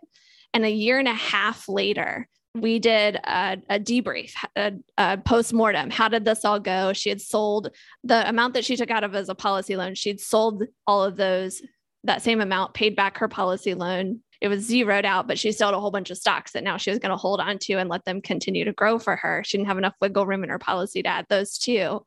And 0.52 0.64
a 0.64 0.70
year 0.70 0.98
and 0.98 1.08
a 1.08 1.14
half 1.14 1.68
later, 1.68 2.28
we 2.54 2.78
did 2.80 3.16
a, 3.16 3.58
a 3.68 3.78
debrief, 3.78 4.32
a, 4.56 4.72
a 4.98 5.18
post 5.18 5.52
mortem. 5.52 5.90
How 5.90 6.08
did 6.08 6.24
this 6.24 6.44
all 6.44 6.58
go? 6.58 6.92
She 6.92 7.08
had 7.08 7.20
sold 7.20 7.70
the 8.02 8.28
amount 8.28 8.54
that 8.54 8.64
she 8.64 8.76
took 8.76 8.90
out 8.90 9.04
of 9.04 9.14
as 9.14 9.28
a 9.28 9.34
policy 9.34 9.76
loan. 9.76 9.94
She'd 9.94 10.20
sold 10.20 10.64
all 10.86 11.04
of 11.04 11.16
those, 11.16 11.62
that 12.04 12.22
same 12.22 12.40
amount, 12.40 12.74
paid 12.74 12.96
back 12.96 13.18
her 13.18 13.28
policy 13.28 13.74
loan. 13.74 14.20
It 14.40 14.48
was 14.48 14.64
zeroed 14.64 15.04
out, 15.04 15.28
but 15.28 15.38
she 15.38 15.48
had 15.48 15.60
a 15.60 15.78
whole 15.78 15.90
bunch 15.90 16.10
of 16.10 16.16
stocks 16.16 16.52
that 16.52 16.64
now 16.64 16.76
she 16.76 16.90
was 16.90 16.98
going 16.98 17.10
to 17.10 17.16
hold 17.16 17.40
on 17.40 17.58
to 17.58 17.74
and 17.74 17.90
let 17.90 18.04
them 18.04 18.22
continue 18.22 18.64
to 18.64 18.72
grow 18.72 18.98
for 18.98 19.14
her. 19.16 19.42
She 19.44 19.58
didn't 19.58 19.68
have 19.68 19.78
enough 19.78 19.94
wiggle 20.00 20.26
room 20.26 20.42
in 20.42 20.50
her 20.50 20.58
policy 20.58 21.02
to 21.02 21.08
add 21.08 21.26
those 21.28 21.58
two. 21.58 22.04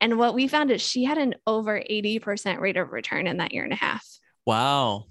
And 0.00 0.18
what 0.18 0.34
we 0.34 0.48
found 0.48 0.70
is 0.70 0.82
she 0.82 1.04
had 1.04 1.16
an 1.16 1.34
over 1.46 1.80
80% 1.80 2.60
rate 2.60 2.76
of 2.76 2.92
return 2.92 3.26
in 3.26 3.38
that 3.38 3.52
year 3.52 3.64
and 3.64 3.72
a 3.72 3.76
half. 3.76 4.06
Wow. 4.44 5.06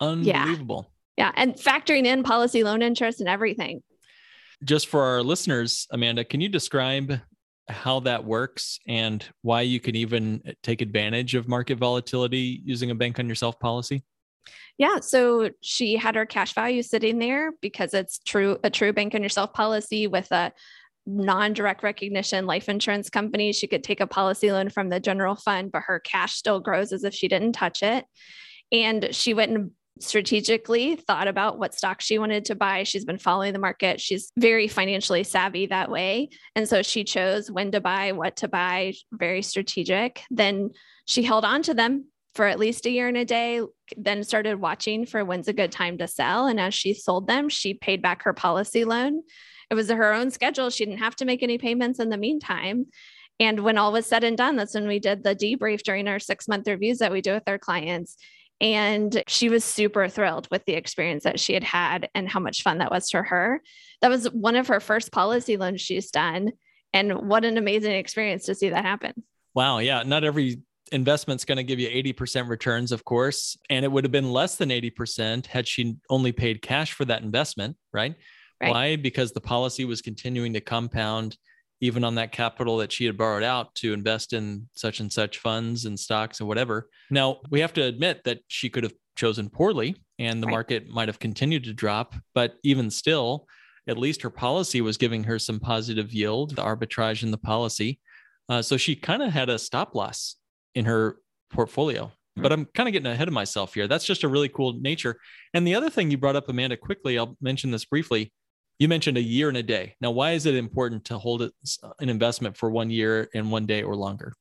Unbelievable. 0.00 0.86
Yeah. 0.88 0.95
And 1.18 1.54
factoring 1.54 2.06
in 2.06 2.22
policy 2.22 2.62
loan 2.64 2.82
interest 2.82 3.20
and 3.20 3.28
everything. 3.28 3.82
Just 4.64 4.88
for 4.88 5.02
our 5.02 5.22
listeners, 5.22 5.86
Amanda, 5.90 6.24
can 6.24 6.40
you 6.40 6.48
describe 6.48 7.20
how 7.68 8.00
that 8.00 8.24
works 8.24 8.78
and 8.86 9.24
why 9.42 9.62
you 9.62 9.80
can 9.80 9.96
even 9.96 10.42
take 10.62 10.80
advantage 10.80 11.34
of 11.34 11.48
market 11.48 11.78
volatility 11.78 12.60
using 12.64 12.90
a 12.90 12.94
bank 12.94 13.18
on 13.18 13.28
yourself 13.28 13.58
policy? 13.58 14.04
Yeah, 14.78 15.00
so 15.00 15.50
she 15.62 15.96
had 15.96 16.14
her 16.14 16.26
cash 16.26 16.52
value 16.52 16.82
sitting 16.82 17.18
there 17.18 17.52
because 17.60 17.94
it's 17.94 18.18
true 18.18 18.58
a 18.62 18.70
true 18.70 18.92
bank 18.92 19.14
on 19.14 19.22
yourself 19.22 19.52
policy 19.52 20.06
with 20.06 20.30
a 20.32 20.52
non-direct 21.06 21.82
recognition 21.82 22.46
life 22.46 22.68
insurance 22.68 23.08
company. 23.08 23.52
She 23.52 23.66
could 23.66 23.82
take 23.82 24.00
a 24.00 24.06
policy 24.06 24.52
loan 24.52 24.70
from 24.70 24.88
the 24.88 25.00
general 25.00 25.34
fund, 25.34 25.72
but 25.72 25.82
her 25.86 25.98
cash 25.98 26.34
still 26.34 26.60
grows 26.60 26.92
as 26.92 27.04
if 27.04 27.14
she 27.14 27.28
didn't 27.28 27.52
touch 27.52 27.82
it. 27.82 28.04
And 28.70 29.08
she 29.12 29.32
went 29.32 29.52
and 29.52 29.70
strategically 29.98 30.96
thought 30.96 31.28
about 31.28 31.58
what 31.58 31.74
stock 31.74 32.00
she 32.00 32.18
wanted 32.18 32.44
to 32.46 32.54
buy. 32.54 32.82
She's 32.82 33.04
been 33.04 33.18
following 33.18 33.52
the 33.52 33.58
market. 33.58 34.00
She's 34.00 34.30
very 34.36 34.68
financially 34.68 35.24
savvy 35.24 35.66
that 35.66 35.90
way. 35.90 36.28
And 36.54 36.68
so 36.68 36.82
she 36.82 37.04
chose 37.04 37.50
when 37.50 37.72
to 37.72 37.80
buy, 37.80 38.12
what 38.12 38.36
to 38.36 38.48
buy, 38.48 38.94
very 39.12 39.42
strategic. 39.42 40.22
Then 40.30 40.70
she 41.06 41.22
held 41.22 41.44
on 41.44 41.62
to 41.62 41.74
them 41.74 42.06
for 42.34 42.44
at 42.44 42.58
least 42.58 42.84
a 42.84 42.90
year 42.90 43.08
and 43.08 43.16
a 43.16 43.24
day, 43.24 43.62
then 43.96 44.22
started 44.22 44.60
watching 44.60 45.06
for 45.06 45.24
when's 45.24 45.48
a 45.48 45.54
good 45.54 45.72
time 45.72 45.96
to 45.98 46.06
sell. 46.06 46.46
And 46.46 46.60
as 46.60 46.74
she 46.74 46.92
sold 46.92 47.26
them, 47.26 47.48
she 47.48 47.72
paid 47.72 48.02
back 48.02 48.22
her 48.24 48.34
policy 48.34 48.84
loan. 48.84 49.22
It 49.70 49.74
was 49.74 49.88
her 49.88 50.12
own 50.12 50.30
schedule. 50.30 50.68
She 50.68 50.84
didn't 50.84 50.98
have 50.98 51.16
to 51.16 51.24
make 51.24 51.42
any 51.42 51.56
payments 51.56 51.98
in 51.98 52.10
the 52.10 52.18
meantime. 52.18 52.86
And 53.40 53.60
when 53.60 53.78
all 53.78 53.92
was 53.92 54.06
said 54.06 54.22
and 54.22 54.36
done, 54.36 54.56
that's 54.56 54.74
when 54.74 54.86
we 54.86 54.98
did 54.98 55.22
the 55.22 55.34
debrief 55.34 55.82
during 55.82 56.08
our 56.08 56.18
six 56.18 56.46
month 56.46 56.68
reviews 56.68 56.98
that 56.98 57.12
we 57.12 57.20
do 57.20 57.32
with 57.32 57.42
our 57.46 57.58
clients. 57.58 58.16
And 58.60 59.22
she 59.28 59.48
was 59.48 59.64
super 59.64 60.08
thrilled 60.08 60.48
with 60.50 60.64
the 60.64 60.72
experience 60.74 61.24
that 61.24 61.38
she 61.38 61.52
had 61.52 61.64
had 61.64 62.08
and 62.14 62.28
how 62.28 62.40
much 62.40 62.62
fun 62.62 62.78
that 62.78 62.90
was 62.90 63.10
for 63.10 63.22
her. 63.22 63.60
That 64.00 64.10
was 64.10 64.30
one 64.32 64.56
of 64.56 64.68
her 64.68 64.80
first 64.80 65.12
policy 65.12 65.56
loans 65.56 65.80
she's 65.80 66.10
done. 66.10 66.52
And 66.94 67.28
what 67.28 67.44
an 67.44 67.58
amazing 67.58 67.92
experience 67.92 68.46
to 68.46 68.54
see 68.54 68.70
that 68.70 68.84
happen. 68.84 69.12
Wow. 69.54 69.78
Yeah. 69.78 70.02
Not 70.04 70.24
every 70.24 70.62
investment's 70.92 71.44
going 71.44 71.56
to 71.56 71.64
give 71.64 71.78
you 71.78 71.88
80% 71.88 72.48
returns, 72.48 72.92
of 72.92 73.04
course. 73.04 73.56
And 73.68 73.84
it 73.84 73.92
would 73.92 74.04
have 74.04 74.12
been 74.12 74.32
less 74.32 74.56
than 74.56 74.70
80% 74.70 75.46
had 75.46 75.68
she 75.68 75.96
only 76.08 76.32
paid 76.32 76.62
cash 76.62 76.92
for 76.92 77.04
that 77.04 77.22
investment, 77.22 77.76
right? 77.92 78.14
right? 78.62 78.70
Why? 78.70 78.96
Because 78.96 79.32
the 79.32 79.40
policy 79.40 79.84
was 79.84 80.00
continuing 80.00 80.54
to 80.54 80.60
compound 80.60 81.36
even 81.80 82.04
on 82.04 82.14
that 82.14 82.32
capital 82.32 82.78
that 82.78 82.92
she 82.92 83.04
had 83.04 83.16
borrowed 83.16 83.42
out 83.42 83.74
to 83.76 83.92
invest 83.92 84.32
in 84.32 84.68
such 84.74 85.00
and 85.00 85.12
such 85.12 85.38
funds 85.38 85.84
and 85.84 85.98
stocks 85.98 86.40
and 86.40 86.48
whatever. 86.48 86.88
Now, 87.10 87.40
we 87.50 87.60
have 87.60 87.72
to 87.74 87.82
admit 87.82 88.22
that 88.24 88.40
she 88.48 88.70
could 88.70 88.82
have 88.82 88.94
chosen 89.16 89.50
poorly 89.50 89.96
and 90.18 90.42
the 90.42 90.46
right. 90.46 90.52
market 90.52 90.88
might 90.88 91.08
have 91.08 91.18
continued 91.18 91.64
to 91.64 91.72
drop, 91.72 92.14
but 92.34 92.54
even 92.62 92.90
still, 92.90 93.46
at 93.86 93.98
least 93.98 94.22
her 94.22 94.30
policy 94.30 94.80
was 94.80 94.96
giving 94.96 95.24
her 95.24 95.38
some 95.38 95.60
positive 95.60 96.12
yield, 96.12 96.56
the 96.56 96.62
arbitrage 96.62 97.22
in 97.22 97.30
the 97.30 97.38
policy. 97.38 98.00
Uh, 98.48 98.62
so 98.62 98.76
she 98.76 98.96
kind 98.96 99.22
of 99.22 99.32
had 99.32 99.48
a 99.48 99.58
stop 99.58 99.94
loss 99.94 100.36
in 100.74 100.84
her 100.86 101.18
portfolio. 101.50 102.10
But 102.38 102.52
I'm 102.52 102.66
kind 102.66 102.86
of 102.86 102.92
getting 102.92 103.10
ahead 103.10 103.28
of 103.28 103.34
myself 103.34 103.72
here. 103.72 103.88
That's 103.88 104.04
just 104.04 104.22
a 104.22 104.28
really 104.28 104.50
cool 104.50 104.74
nature. 104.78 105.18
And 105.54 105.66
the 105.66 105.74
other 105.74 105.88
thing 105.88 106.10
you 106.10 106.18
brought 106.18 106.36
up, 106.36 106.50
Amanda, 106.50 106.76
quickly, 106.76 107.18
I'll 107.18 107.34
mention 107.40 107.70
this 107.70 107.86
briefly 107.86 108.30
you 108.78 108.88
mentioned 108.88 109.16
a 109.16 109.22
year 109.22 109.48
and 109.48 109.56
a 109.56 109.62
day. 109.62 109.94
Now, 110.00 110.10
why 110.10 110.32
is 110.32 110.46
it 110.46 110.54
important 110.54 111.04
to 111.06 111.18
hold 111.18 111.42
it, 111.42 111.52
an 112.00 112.08
investment 112.08 112.56
for 112.56 112.70
one 112.70 112.90
year 112.90 113.28
and 113.34 113.50
one 113.50 113.66
day 113.66 113.82
or 113.82 113.96
longer? 113.96 114.34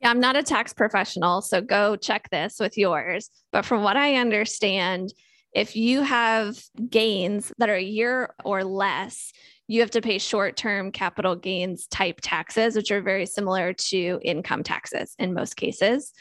Yeah, 0.00 0.10
I'm 0.10 0.20
not 0.20 0.36
a 0.36 0.42
tax 0.42 0.72
professional, 0.72 1.42
so 1.42 1.60
go 1.60 1.96
check 1.96 2.28
this 2.30 2.56
with 2.58 2.76
yours. 2.76 3.30
But 3.52 3.64
from 3.64 3.82
what 3.82 3.96
I 3.96 4.16
understand, 4.16 5.12
if 5.54 5.76
you 5.76 6.02
have 6.02 6.62
gains 6.90 7.52
that 7.58 7.70
are 7.70 7.76
a 7.76 7.82
year 7.82 8.34
or 8.44 8.64
less, 8.64 9.32
you 9.68 9.80
have 9.80 9.92
to 9.92 10.02
pay 10.02 10.18
short 10.18 10.56
term 10.56 10.90
capital 10.90 11.36
gains 11.36 11.86
type 11.86 12.18
taxes, 12.20 12.74
which 12.74 12.90
are 12.90 13.00
very 13.00 13.26
similar 13.26 13.72
to 13.72 14.18
income 14.22 14.62
taxes 14.62 15.14
in 15.18 15.34
most 15.34 15.56
cases. 15.56 16.12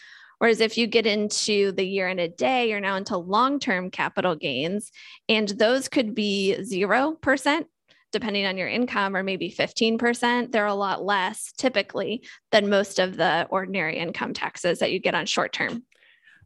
Whereas 0.41 0.59
if 0.59 0.75
you 0.75 0.87
get 0.87 1.05
into 1.05 1.71
the 1.71 1.85
year 1.85 2.07
and 2.07 2.19
a 2.19 2.27
day, 2.27 2.67
you're 2.67 2.79
now 2.79 2.95
into 2.95 3.15
long 3.15 3.59
term 3.59 3.91
capital 3.91 4.35
gains, 4.35 4.91
and 5.29 5.47
those 5.47 5.87
could 5.87 6.15
be 6.15 6.55
0%. 6.59 7.65
Depending 8.11 8.47
on 8.47 8.57
your 8.57 8.67
income, 8.67 9.15
or 9.15 9.21
maybe 9.21 9.51
15%, 9.51 10.51
they're 10.51 10.65
a 10.65 10.73
lot 10.73 11.05
less 11.05 11.53
typically 11.59 12.23
than 12.51 12.71
most 12.71 12.97
of 12.97 13.17
the 13.17 13.45
ordinary 13.51 13.99
income 13.99 14.33
taxes 14.33 14.79
that 14.79 14.91
you 14.91 14.97
get 14.97 15.13
on 15.13 15.27
short 15.27 15.53
term. 15.53 15.83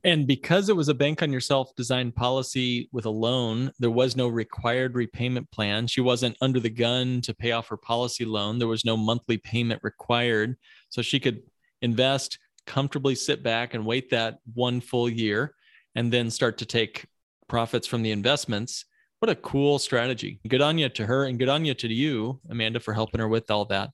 And 0.04 0.28
because 0.28 0.68
it 0.68 0.75
was 0.75 0.90
a 0.90 0.94
bank 0.94 1.24
on 1.24 1.32
yourself 1.32 1.74
designed 1.78 2.16
policy 2.16 2.90
with 2.92 3.06
a 3.06 3.10
loan, 3.10 3.72
there 3.80 3.90
was 3.90 4.18
no 4.18 4.28
required 4.28 4.96
repayment 4.96 5.50
plan. 5.52 5.88
She 5.88 6.02
wasn't 6.02 6.36
under 6.42 6.60
the 6.60 6.70
gun 6.70 7.22
to 7.22 7.34
pay 7.34 7.54
off 7.54 7.70
her 7.70 7.78
policy 7.78 8.25
loan. 8.25 8.60
There 8.60 8.68
was 8.68 8.84
no 8.84 8.98
monthly 8.98 9.38
payment 9.38 9.80
required. 9.84 10.58
So 10.90 11.02
she 11.02 11.22
could 11.22 11.44
invest, 11.82 12.40
comfortably 12.65 13.15
sit 13.15 13.43
back 13.43 13.74
and 13.74 13.86
wait 13.86 14.10
that 14.10 14.39
one 14.53 14.81
full 14.81 15.10
year 15.10 15.53
and 15.95 16.12
then 16.12 16.29
start 16.29 16.57
to 16.60 16.65
take 16.65 17.05
profits 17.48 17.88
from 17.88 18.01
the 18.01 18.12
investments. 18.12 18.86
What 19.19 19.29
a 19.31 19.36
cool 19.36 19.79
strategy. 19.79 20.39
Good 20.48 20.62
on 20.62 20.77
you 20.77 20.89
to 20.89 21.05
her 21.05 21.25
and 21.25 21.39
good 21.39 21.50
on 21.50 21.65
you 21.65 21.74
to 21.74 21.93
you, 21.93 22.39
Amanda, 22.50 22.79
for 22.79 22.93
helping 22.93 23.19
her 23.19 23.27
with 23.27 23.50
all 23.50 23.65
that. 23.65 23.91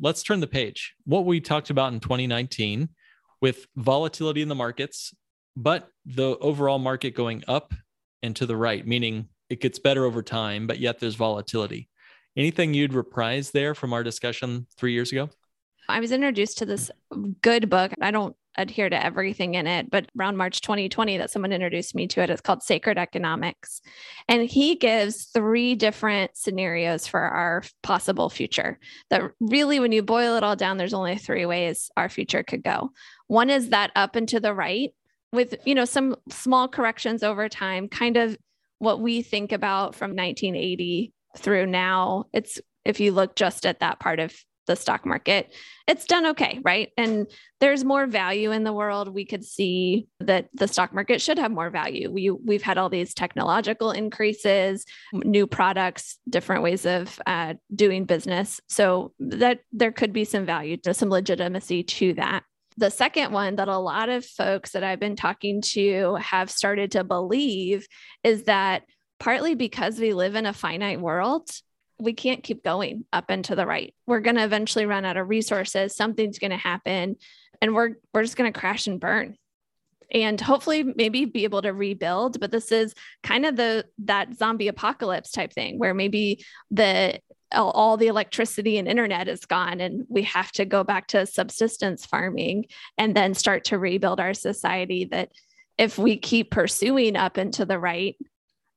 Let's 0.00 0.22
turn 0.22 0.40
the 0.40 0.46
page. 0.46 0.94
What 1.04 1.24
we 1.24 1.40
talked 1.40 1.70
about 1.70 1.92
in 1.92 2.00
2019 2.00 2.88
with 3.40 3.66
volatility 3.76 4.42
in 4.42 4.48
the 4.48 4.54
markets, 4.54 5.14
but 5.56 5.88
the 6.04 6.36
overall 6.38 6.78
market 6.78 7.14
going 7.14 7.44
up 7.48 7.74
and 8.22 8.34
to 8.36 8.46
the 8.46 8.56
right, 8.56 8.86
meaning 8.86 9.28
it 9.48 9.60
gets 9.60 9.78
better 9.78 10.04
over 10.04 10.22
time, 10.22 10.66
but 10.66 10.80
yet 10.80 10.98
there's 10.98 11.14
volatility. 11.14 11.88
Anything 12.36 12.74
you'd 12.74 12.92
reprise 12.92 13.50
there 13.50 13.74
from 13.74 13.92
our 13.92 14.02
discussion 14.02 14.66
three 14.76 14.92
years 14.92 15.12
ago? 15.12 15.30
I 15.88 16.00
was 16.00 16.12
introduced 16.12 16.58
to 16.58 16.66
this 16.66 16.90
good 17.42 17.70
book. 17.70 17.92
I 18.00 18.10
don't 18.10 18.36
adhere 18.58 18.88
to 18.88 19.04
everything 19.04 19.54
in 19.54 19.66
it, 19.66 19.90
but 19.90 20.10
around 20.18 20.36
March 20.36 20.60
2020, 20.60 21.18
that 21.18 21.30
someone 21.30 21.52
introduced 21.52 21.94
me 21.94 22.06
to 22.08 22.22
it. 22.22 22.30
It's 22.30 22.40
called 22.40 22.62
Sacred 22.62 22.98
Economics. 22.98 23.80
And 24.28 24.48
he 24.48 24.76
gives 24.76 25.26
three 25.26 25.74
different 25.74 26.36
scenarios 26.36 27.06
for 27.06 27.20
our 27.20 27.62
possible 27.82 28.30
future. 28.30 28.78
That 29.10 29.22
really, 29.40 29.78
when 29.78 29.92
you 29.92 30.02
boil 30.02 30.36
it 30.36 30.42
all 30.42 30.56
down, 30.56 30.78
there's 30.78 30.94
only 30.94 31.16
three 31.16 31.46
ways 31.46 31.90
our 31.96 32.08
future 32.08 32.42
could 32.42 32.62
go. 32.62 32.90
One 33.26 33.50
is 33.50 33.70
that 33.70 33.90
up 33.94 34.16
and 34.16 34.28
to 34.28 34.40
the 34.40 34.54
right, 34.54 34.92
with 35.32 35.56
you 35.64 35.74
know 35.74 35.84
some 35.84 36.16
small 36.30 36.68
corrections 36.68 37.22
over 37.22 37.48
time, 37.48 37.88
kind 37.88 38.16
of 38.16 38.36
what 38.78 39.00
we 39.00 39.22
think 39.22 39.52
about 39.52 39.94
from 39.94 40.10
1980 40.10 41.12
through 41.36 41.66
now. 41.66 42.24
It's 42.32 42.60
if 42.84 43.00
you 43.00 43.12
look 43.12 43.36
just 43.36 43.66
at 43.66 43.80
that 43.80 44.00
part 44.00 44.20
of 44.20 44.34
the 44.66 44.76
stock 44.76 45.06
market, 45.06 45.54
it's 45.86 46.04
done 46.04 46.26
okay, 46.26 46.60
right? 46.64 46.90
And 46.96 47.26
there's 47.60 47.84
more 47.84 48.06
value 48.06 48.50
in 48.52 48.64
the 48.64 48.72
world. 48.72 49.14
We 49.14 49.24
could 49.24 49.44
see 49.44 50.08
that 50.20 50.48
the 50.54 50.68
stock 50.68 50.92
market 50.92 51.20
should 51.20 51.38
have 51.38 51.50
more 51.50 51.70
value. 51.70 52.10
We 52.10 52.30
we've 52.30 52.62
had 52.62 52.78
all 52.78 52.88
these 52.88 53.14
technological 53.14 53.92
increases, 53.92 54.84
new 55.12 55.46
products, 55.46 56.18
different 56.28 56.62
ways 56.62 56.84
of 56.86 57.18
uh, 57.26 57.54
doing 57.74 58.04
business. 58.04 58.60
So 58.68 59.12
that 59.20 59.60
there 59.72 59.92
could 59.92 60.12
be 60.12 60.24
some 60.24 60.44
value, 60.44 60.76
some 60.92 61.10
legitimacy 61.10 61.84
to 61.84 62.14
that. 62.14 62.42
The 62.78 62.90
second 62.90 63.32
one 63.32 63.56
that 63.56 63.68
a 63.68 63.78
lot 63.78 64.10
of 64.10 64.24
folks 64.24 64.72
that 64.72 64.84
I've 64.84 65.00
been 65.00 65.16
talking 65.16 65.62
to 65.62 66.16
have 66.16 66.50
started 66.50 66.92
to 66.92 67.04
believe 67.04 67.86
is 68.22 68.44
that 68.44 68.82
partly 69.18 69.54
because 69.54 69.98
we 69.98 70.12
live 70.12 70.34
in 70.34 70.44
a 70.44 70.52
finite 70.52 71.00
world, 71.00 71.48
we 71.98 72.12
can't 72.12 72.42
keep 72.42 72.62
going 72.62 73.04
up 73.12 73.26
and 73.28 73.44
to 73.46 73.54
the 73.54 73.66
right. 73.66 73.94
We're 74.06 74.20
going 74.20 74.36
to 74.36 74.44
eventually 74.44 74.86
run 74.86 75.04
out 75.04 75.16
of 75.16 75.28
resources. 75.28 75.96
Something's 75.96 76.38
going 76.38 76.50
to 76.50 76.56
happen 76.56 77.16
and 77.60 77.74
we're 77.74 77.94
we're 78.12 78.22
just 78.22 78.36
going 78.36 78.52
to 78.52 78.58
crash 78.58 78.86
and 78.86 79.00
burn. 79.00 79.36
And 80.12 80.40
hopefully 80.40 80.84
maybe 80.84 81.24
be 81.24 81.44
able 81.44 81.62
to 81.62 81.72
rebuild, 81.72 82.38
but 82.38 82.52
this 82.52 82.70
is 82.70 82.94
kind 83.24 83.44
of 83.44 83.56
the 83.56 83.86
that 84.04 84.36
zombie 84.36 84.68
apocalypse 84.68 85.32
type 85.32 85.52
thing 85.52 85.78
where 85.78 85.94
maybe 85.94 86.44
the 86.70 87.20
all 87.52 87.96
the 87.96 88.08
electricity 88.08 88.76
and 88.76 88.88
internet 88.88 89.28
is 89.28 89.44
gone 89.46 89.80
and 89.80 90.04
we 90.08 90.22
have 90.22 90.50
to 90.52 90.64
go 90.64 90.82
back 90.82 91.06
to 91.08 91.26
subsistence 91.26 92.04
farming 92.04 92.66
and 92.98 93.14
then 93.14 93.34
start 93.34 93.64
to 93.64 93.78
rebuild 93.78 94.18
our 94.18 94.34
society 94.34 95.04
that 95.04 95.30
if 95.78 95.96
we 95.96 96.16
keep 96.16 96.50
pursuing 96.50 97.16
up 97.16 97.36
and 97.36 97.54
to 97.54 97.64
the 97.64 97.78
right 97.78 98.16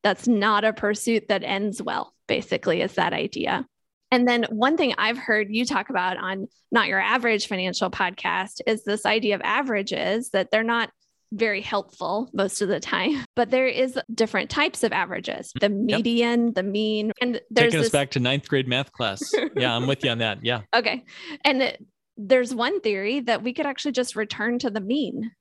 that's 0.04 0.28
not 0.28 0.64
a 0.64 0.72
pursuit 0.72 1.28
that 1.30 1.44
ends 1.44 1.82
well 1.82 2.14
basically 2.30 2.82
is 2.82 2.94
that 2.94 3.12
idea. 3.12 3.66
And 4.12 4.28
then 4.28 4.46
one 4.50 4.78
thing 4.78 4.96
I've 4.98 5.18
heard 5.18 5.50
you 5.50 5.66
talk 5.66 5.90
about 5.90 6.18
on 6.18 6.48
Not 6.72 6.88
Your 6.88 7.00
Average 7.00 7.48
Financial 7.48 7.92
podcast 7.92 8.62
is 8.66 8.84
this 8.84 9.06
idea 9.06 9.36
of 9.36 9.42
averages 9.44 10.30
that 10.30 10.50
they're 10.50 10.64
not 10.64 10.90
very 11.32 11.62
helpful 11.62 12.30
most 12.34 12.62
of 12.62 12.70
the 12.70 12.80
time, 12.80 13.24
but 13.36 13.52
there 13.52 13.68
is 13.68 14.00
different 14.14 14.50
types 14.50 14.84
of 14.84 14.94
averages, 14.94 15.52
mm-hmm. 15.52 15.60
the 15.60 15.70
median, 15.70 16.46
yep. 16.46 16.56
the 16.56 16.64
mean, 16.64 17.12
and 17.22 17.42
there's 17.52 17.74
taking 17.74 17.80
this... 17.80 17.88
us 17.88 17.92
back 17.92 18.12
to 18.12 18.20
ninth 18.20 18.48
grade 18.48 18.68
math 18.68 18.92
class. 18.92 19.22
yeah, 19.56 19.76
I'm 19.76 19.86
with 19.86 20.04
you 20.04 20.12
on 20.12 20.20
that. 20.20 20.40
Yeah. 20.44 20.62
Okay. 20.74 21.04
And 21.44 21.78
there's 22.16 22.56
one 22.56 22.80
theory 22.82 23.20
that 23.22 23.44
we 23.44 23.54
could 23.54 23.66
actually 23.66 23.92
just 23.92 24.16
return 24.16 24.60
to 24.60 24.70
the 24.70 24.82
mean 24.82 25.32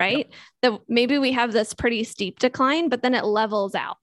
right? 0.00 0.16
Yep. 0.16 0.32
That 0.62 0.80
maybe 0.88 1.18
we 1.18 1.30
have 1.30 1.52
this 1.52 1.74
pretty 1.74 2.02
steep 2.02 2.40
decline, 2.40 2.88
but 2.88 3.02
then 3.02 3.14
it 3.14 3.24
levels 3.24 3.76
out. 3.76 3.98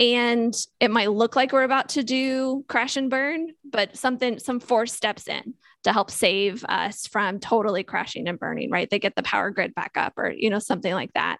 And 0.00 0.56
it 0.80 0.90
might 0.90 1.12
look 1.12 1.36
like 1.36 1.52
we're 1.52 1.62
about 1.62 1.90
to 1.90 2.02
do 2.02 2.64
crash 2.68 2.96
and 2.96 3.10
burn, 3.10 3.48
but 3.70 3.96
something, 3.96 4.38
some 4.38 4.58
force 4.58 4.94
steps 4.94 5.28
in 5.28 5.54
to 5.84 5.92
help 5.92 6.10
save 6.10 6.64
us 6.64 7.06
from 7.06 7.38
totally 7.38 7.84
crashing 7.84 8.26
and 8.26 8.38
burning, 8.38 8.70
right? 8.70 8.88
They 8.88 8.98
get 8.98 9.14
the 9.14 9.22
power 9.22 9.50
grid 9.50 9.74
back 9.74 9.92
up 9.96 10.14
or, 10.16 10.30
you 10.30 10.48
know, 10.48 10.58
something 10.58 10.92
like 10.92 11.12
that. 11.14 11.36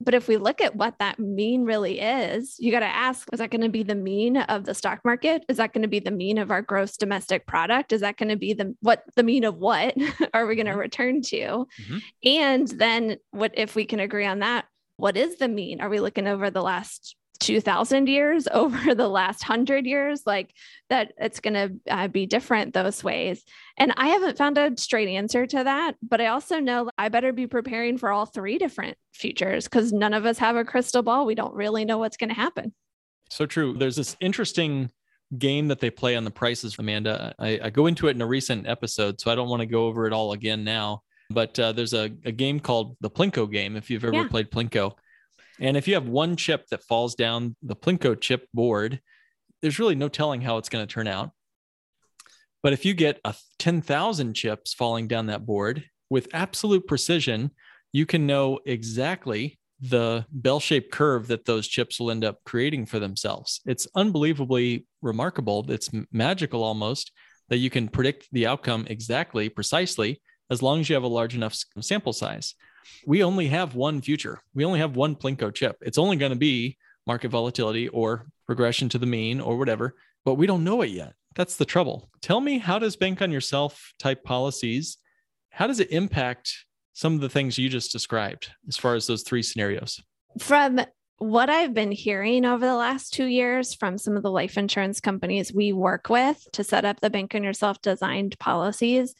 But 0.00 0.14
if 0.14 0.28
we 0.28 0.36
look 0.36 0.60
at 0.60 0.76
what 0.76 0.94
that 1.00 1.18
mean 1.18 1.64
really 1.64 1.98
is, 1.98 2.54
you 2.60 2.70
got 2.70 2.80
to 2.80 2.86
ask 2.86 3.28
is 3.32 3.40
that 3.40 3.50
going 3.50 3.62
to 3.62 3.68
be 3.68 3.82
the 3.82 3.96
mean 3.96 4.36
of 4.36 4.64
the 4.64 4.74
stock 4.74 5.00
market? 5.04 5.44
Is 5.48 5.56
that 5.56 5.72
going 5.72 5.82
to 5.82 5.88
be 5.88 5.98
the 5.98 6.12
mean 6.12 6.38
of 6.38 6.52
our 6.52 6.62
gross 6.62 6.96
domestic 6.96 7.46
product? 7.46 7.92
Is 7.92 8.02
that 8.02 8.16
going 8.16 8.28
to 8.28 8.36
be 8.36 8.52
the 8.52 8.76
what 8.80 9.02
the 9.16 9.24
mean 9.24 9.42
of 9.42 9.56
what 9.56 9.96
are 10.34 10.46
we 10.46 10.54
going 10.54 10.66
to 10.66 10.72
mm-hmm. 10.72 10.80
return 10.80 11.22
to? 11.22 11.36
Mm-hmm. 11.36 11.98
And 12.24 12.68
then 12.68 13.16
what 13.32 13.52
if 13.54 13.74
we 13.74 13.86
can 13.86 13.98
agree 13.98 14.26
on 14.26 14.38
that? 14.38 14.66
What 14.98 15.16
is 15.16 15.38
the 15.38 15.48
mean? 15.48 15.80
Are 15.80 15.88
we 15.88 15.98
looking 15.98 16.28
over 16.28 16.50
the 16.50 16.62
last 16.62 17.16
2000 17.40 18.08
years 18.08 18.48
over 18.52 18.94
the 18.94 19.08
last 19.08 19.48
100 19.48 19.86
years 19.86 20.22
like 20.26 20.52
that 20.90 21.12
it's 21.18 21.40
going 21.40 21.54
to 21.54 21.92
uh, 21.92 22.08
be 22.08 22.26
different 22.26 22.74
those 22.74 23.04
ways. 23.04 23.44
And 23.76 23.92
i 23.96 24.08
haven't 24.08 24.38
found 24.38 24.58
a 24.58 24.76
straight 24.76 25.08
answer 25.08 25.46
to 25.46 25.64
that 25.64 25.94
but 26.02 26.20
i 26.20 26.26
also 26.26 26.58
know 26.58 26.90
i 26.98 27.08
better 27.08 27.32
be 27.32 27.46
preparing 27.46 27.98
for 27.98 28.10
all 28.10 28.26
three 28.26 28.58
different 28.58 28.96
futures 29.12 29.64
because 29.64 29.92
none 29.92 30.14
of 30.14 30.24
us 30.24 30.38
have 30.38 30.56
a 30.56 30.64
crystal 30.64 31.02
ball. 31.02 31.26
We 31.26 31.34
don't 31.34 31.54
really 31.54 31.84
know 31.84 31.98
what's 31.98 32.16
going 32.16 32.30
to 32.30 32.34
happen. 32.34 32.72
So 33.30 33.46
true. 33.46 33.74
There's 33.74 33.96
this 33.96 34.16
interesting 34.20 34.90
game 35.36 35.68
that 35.68 35.80
they 35.80 35.90
play 35.90 36.16
on 36.16 36.24
the 36.24 36.30
prices 36.30 36.76
amanda. 36.78 37.34
I, 37.38 37.60
I, 37.64 37.70
go 37.70 37.86
into 37.86 38.08
it 38.08 38.12
in 38.12 38.22
a 38.22 38.26
recent 38.26 38.66
episode 38.66 39.20
so 39.20 39.30
i 39.30 39.34
don't 39.34 39.50
want 39.50 39.60
to 39.60 39.66
go 39.66 39.84
over 39.84 40.06
it 40.06 40.14
all 40.14 40.32
again 40.32 40.64
now 40.64 41.02
but 41.28 41.58
uh, 41.58 41.72
there's 41.72 41.92
a, 41.92 42.10
a, 42.24 42.32
game 42.32 42.58
called 42.58 42.96
the 43.02 43.10
plinko 43.10 43.50
game 43.52 43.76
if 43.76 43.90
you've 43.90 44.04
ever 44.04 44.14
yeah. 44.14 44.28
played 44.28 44.50
plinko 44.50 44.94
and 45.60 45.76
if 45.76 45.88
you 45.88 45.94
have 45.94 46.08
one 46.08 46.36
chip 46.36 46.66
that 46.68 46.84
falls 46.84 47.14
down 47.14 47.56
the 47.62 47.76
Plinko 47.76 48.20
chip 48.20 48.48
board, 48.54 49.00
there's 49.62 49.78
really 49.78 49.94
no 49.94 50.08
telling 50.08 50.40
how 50.40 50.58
it's 50.58 50.68
going 50.68 50.86
to 50.86 50.92
turn 50.92 51.08
out. 51.08 51.30
But 52.62 52.72
if 52.72 52.84
you 52.84 52.94
get 52.94 53.20
a 53.24 53.34
10,000 53.58 54.34
chips 54.34 54.74
falling 54.74 55.08
down 55.08 55.26
that 55.26 55.46
board 55.46 55.84
with 56.10 56.28
absolute 56.32 56.86
precision, 56.86 57.50
you 57.92 58.06
can 58.06 58.26
know 58.26 58.58
exactly 58.66 59.58
the 59.80 60.26
bell 60.30 60.58
shaped 60.58 60.90
curve 60.90 61.28
that 61.28 61.44
those 61.44 61.68
chips 61.68 62.00
will 62.00 62.10
end 62.10 62.24
up 62.24 62.38
creating 62.44 62.86
for 62.86 62.98
themselves. 62.98 63.60
It's 63.64 63.86
unbelievably 63.94 64.86
remarkable. 65.02 65.64
It's 65.70 65.90
magical 66.10 66.64
almost 66.64 67.12
that 67.48 67.58
you 67.58 67.70
can 67.70 67.88
predict 67.88 68.28
the 68.32 68.46
outcome 68.46 68.86
exactly, 68.88 69.48
precisely, 69.48 70.20
as 70.50 70.62
long 70.62 70.80
as 70.80 70.88
you 70.88 70.94
have 70.94 71.04
a 71.04 71.08
large 71.08 71.34
enough 71.34 71.56
sample 71.80 72.12
size 72.12 72.54
we 73.06 73.22
only 73.22 73.48
have 73.48 73.74
one 73.74 74.00
future. 74.00 74.40
We 74.54 74.64
only 74.64 74.80
have 74.80 74.96
one 74.96 75.16
Plinko 75.16 75.54
chip. 75.54 75.76
It's 75.80 75.98
only 75.98 76.16
going 76.16 76.32
to 76.32 76.38
be 76.38 76.76
market 77.06 77.28
volatility 77.28 77.88
or 77.88 78.26
regression 78.48 78.88
to 78.90 78.98
the 78.98 79.06
mean 79.06 79.40
or 79.40 79.56
whatever, 79.56 79.94
but 80.24 80.34
we 80.34 80.46
don't 80.46 80.64
know 80.64 80.82
it 80.82 80.90
yet. 80.90 81.14
That's 81.34 81.56
the 81.56 81.64
trouble. 81.64 82.10
Tell 82.20 82.40
me, 82.40 82.58
how 82.58 82.78
does 82.78 82.96
bank 82.96 83.22
on 83.22 83.30
yourself 83.30 83.92
type 83.98 84.24
policies, 84.24 84.98
how 85.50 85.66
does 85.66 85.80
it 85.80 85.90
impact 85.90 86.52
some 86.92 87.14
of 87.14 87.20
the 87.20 87.28
things 87.28 87.58
you 87.58 87.68
just 87.68 87.92
described 87.92 88.50
as 88.68 88.76
far 88.76 88.94
as 88.94 89.06
those 89.06 89.22
three 89.22 89.42
scenarios? 89.42 90.00
From 90.38 90.80
what 91.18 91.50
I've 91.50 91.74
been 91.74 91.90
hearing 91.90 92.44
over 92.44 92.64
the 92.64 92.74
last 92.76 93.12
two 93.12 93.26
years 93.26 93.74
from 93.74 93.98
some 93.98 94.16
of 94.16 94.22
the 94.22 94.30
life 94.30 94.56
insurance 94.56 95.00
companies 95.00 95.52
we 95.52 95.72
work 95.72 96.08
with 96.08 96.46
to 96.52 96.62
set 96.62 96.84
up 96.84 97.00
the 97.00 97.10
bank 97.10 97.34
on 97.34 97.42
yourself 97.42 97.80
designed 97.82 98.38
policies, 98.38 99.14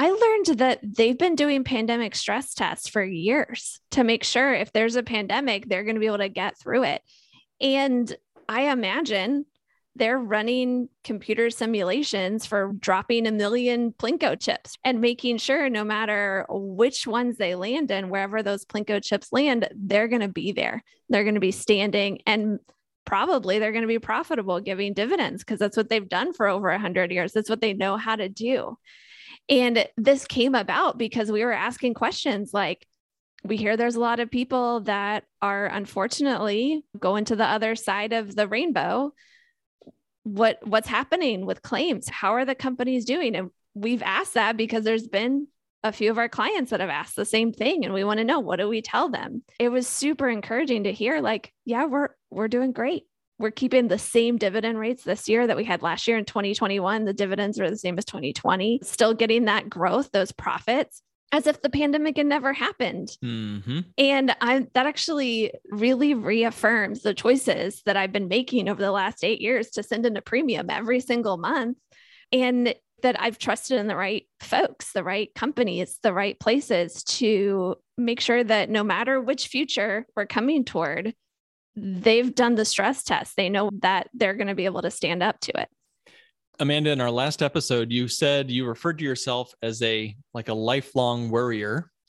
I 0.00 0.08
learned 0.08 0.58
that 0.60 0.78
they've 0.82 1.18
been 1.18 1.34
doing 1.34 1.62
pandemic 1.62 2.14
stress 2.14 2.54
tests 2.54 2.88
for 2.88 3.04
years 3.04 3.80
to 3.90 4.02
make 4.02 4.24
sure 4.24 4.54
if 4.54 4.72
there's 4.72 4.96
a 4.96 5.02
pandemic, 5.02 5.68
they're 5.68 5.84
going 5.84 5.96
to 5.96 6.00
be 6.00 6.06
able 6.06 6.16
to 6.16 6.30
get 6.30 6.58
through 6.58 6.84
it. 6.84 7.02
And 7.60 8.10
I 8.48 8.72
imagine 8.72 9.44
they're 9.96 10.18
running 10.18 10.88
computer 11.04 11.50
simulations 11.50 12.46
for 12.46 12.72
dropping 12.80 13.26
a 13.26 13.30
million 13.30 13.92
Plinko 13.92 14.40
chips 14.40 14.78
and 14.84 15.02
making 15.02 15.36
sure 15.36 15.68
no 15.68 15.84
matter 15.84 16.46
which 16.48 17.06
ones 17.06 17.36
they 17.36 17.54
land 17.54 17.90
in, 17.90 18.08
wherever 18.08 18.42
those 18.42 18.64
Plinko 18.64 19.04
chips 19.04 19.30
land, 19.34 19.68
they're 19.76 20.08
going 20.08 20.22
to 20.22 20.28
be 20.28 20.52
there. 20.52 20.82
They're 21.10 21.24
going 21.24 21.34
to 21.34 21.40
be 21.40 21.52
standing 21.52 22.20
and 22.24 22.58
probably 23.04 23.58
they're 23.58 23.72
going 23.72 23.82
to 23.82 23.86
be 23.86 23.98
profitable 23.98 24.60
giving 24.60 24.94
dividends 24.94 25.44
because 25.44 25.58
that's 25.58 25.76
what 25.76 25.90
they've 25.90 26.08
done 26.08 26.32
for 26.32 26.48
over 26.48 26.70
100 26.70 27.12
years. 27.12 27.32
That's 27.34 27.50
what 27.50 27.60
they 27.60 27.74
know 27.74 27.98
how 27.98 28.16
to 28.16 28.30
do. 28.30 28.78
And 29.50 29.84
this 29.96 30.26
came 30.26 30.54
about 30.54 30.96
because 30.96 31.30
we 31.30 31.44
were 31.44 31.52
asking 31.52 31.94
questions 31.94 32.54
like, 32.54 32.86
we 33.42 33.56
hear 33.56 33.76
there's 33.76 33.96
a 33.96 34.00
lot 34.00 34.20
of 34.20 34.30
people 34.30 34.80
that 34.82 35.24
are 35.42 35.66
unfortunately 35.66 36.84
going 36.98 37.24
to 37.26 37.36
the 37.36 37.46
other 37.46 37.74
side 37.74 38.12
of 38.12 38.36
the 38.36 38.46
rainbow. 38.46 39.12
What 40.22 40.58
what's 40.62 40.88
happening 40.88 41.46
with 41.46 41.62
claims? 41.62 42.08
How 42.08 42.34
are 42.34 42.44
the 42.44 42.54
companies 42.54 43.06
doing? 43.06 43.34
And 43.34 43.50
we've 43.74 44.02
asked 44.02 44.34
that 44.34 44.56
because 44.56 44.84
there's 44.84 45.08
been 45.08 45.48
a 45.82 45.92
few 45.92 46.10
of 46.10 46.18
our 46.18 46.28
clients 46.28 46.70
that 46.70 46.80
have 46.80 46.90
asked 46.90 47.16
the 47.16 47.24
same 47.24 47.52
thing 47.52 47.84
and 47.84 47.94
we 47.94 48.04
want 48.04 48.18
to 48.18 48.24
know 48.24 48.40
what 48.40 48.58
do 48.58 48.68
we 48.68 48.82
tell 48.82 49.08
them 49.08 49.42
it 49.58 49.70
was 49.70 49.86
super 49.86 50.28
encouraging 50.28 50.84
to 50.84 50.92
hear 50.92 51.20
like 51.20 51.52
yeah 51.64 51.86
we're 51.86 52.10
we're 52.30 52.48
doing 52.48 52.72
great 52.72 53.04
we're 53.40 53.50
keeping 53.50 53.88
the 53.88 53.98
same 53.98 54.36
dividend 54.36 54.78
rates 54.78 55.02
this 55.02 55.28
year 55.28 55.46
that 55.46 55.56
we 55.56 55.64
had 55.64 55.80
last 55.80 56.06
year 56.06 56.18
in 56.18 56.26
2021. 56.26 57.06
The 57.06 57.14
dividends 57.14 57.58
are 57.58 57.70
the 57.70 57.76
same 57.76 57.96
as 57.96 58.04
2020, 58.04 58.80
still 58.82 59.14
getting 59.14 59.46
that 59.46 59.70
growth, 59.70 60.12
those 60.12 60.30
profits 60.30 61.02
as 61.32 61.46
if 61.46 61.62
the 61.62 61.70
pandemic 61.70 62.16
had 62.16 62.26
never 62.26 62.52
happened. 62.52 63.08
Mm-hmm. 63.24 63.80
And 63.96 64.36
I, 64.40 64.66
that 64.74 64.86
actually 64.86 65.52
really 65.70 66.12
reaffirms 66.12 67.02
the 67.02 67.14
choices 67.14 67.82
that 67.86 67.96
I've 67.96 68.12
been 68.12 68.28
making 68.28 68.68
over 68.68 68.82
the 68.82 68.90
last 68.90 69.22
eight 69.22 69.40
years 69.40 69.70
to 69.70 69.82
send 69.82 70.06
in 70.06 70.16
a 70.16 70.22
premium 70.22 70.68
every 70.68 71.00
single 71.00 71.36
month. 71.36 71.78
And 72.32 72.74
that 73.02 73.18
I've 73.18 73.38
trusted 73.38 73.78
in 73.78 73.86
the 73.86 73.96
right 73.96 74.26
folks, 74.40 74.92
the 74.92 75.02
right 75.02 75.32
companies, 75.34 75.98
the 76.02 76.12
right 76.12 76.38
places 76.38 77.02
to 77.04 77.76
make 77.96 78.20
sure 78.20 78.44
that 78.44 78.68
no 78.68 78.84
matter 78.84 79.20
which 79.20 79.46
future 79.46 80.06
we're 80.14 80.26
coming 80.26 80.64
toward, 80.64 81.14
they've 81.76 82.34
done 82.34 82.54
the 82.54 82.64
stress 82.64 83.02
test. 83.02 83.36
They 83.36 83.48
know 83.48 83.70
that 83.82 84.08
they're 84.14 84.34
going 84.34 84.48
to 84.48 84.54
be 84.54 84.64
able 84.64 84.82
to 84.82 84.90
stand 84.90 85.22
up 85.22 85.40
to 85.40 85.60
it. 85.60 85.68
Amanda, 86.58 86.90
in 86.90 87.00
our 87.00 87.10
last 87.10 87.42
episode, 87.42 87.90
you 87.90 88.06
said 88.06 88.50
you 88.50 88.66
referred 88.66 88.98
to 88.98 89.04
yourself 89.04 89.54
as 89.62 89.80
a 89.82 90.14
like 90.34 90.48
a 90.48 90.54
lifelong 90.54 91.30
worrier. 91.30 91.90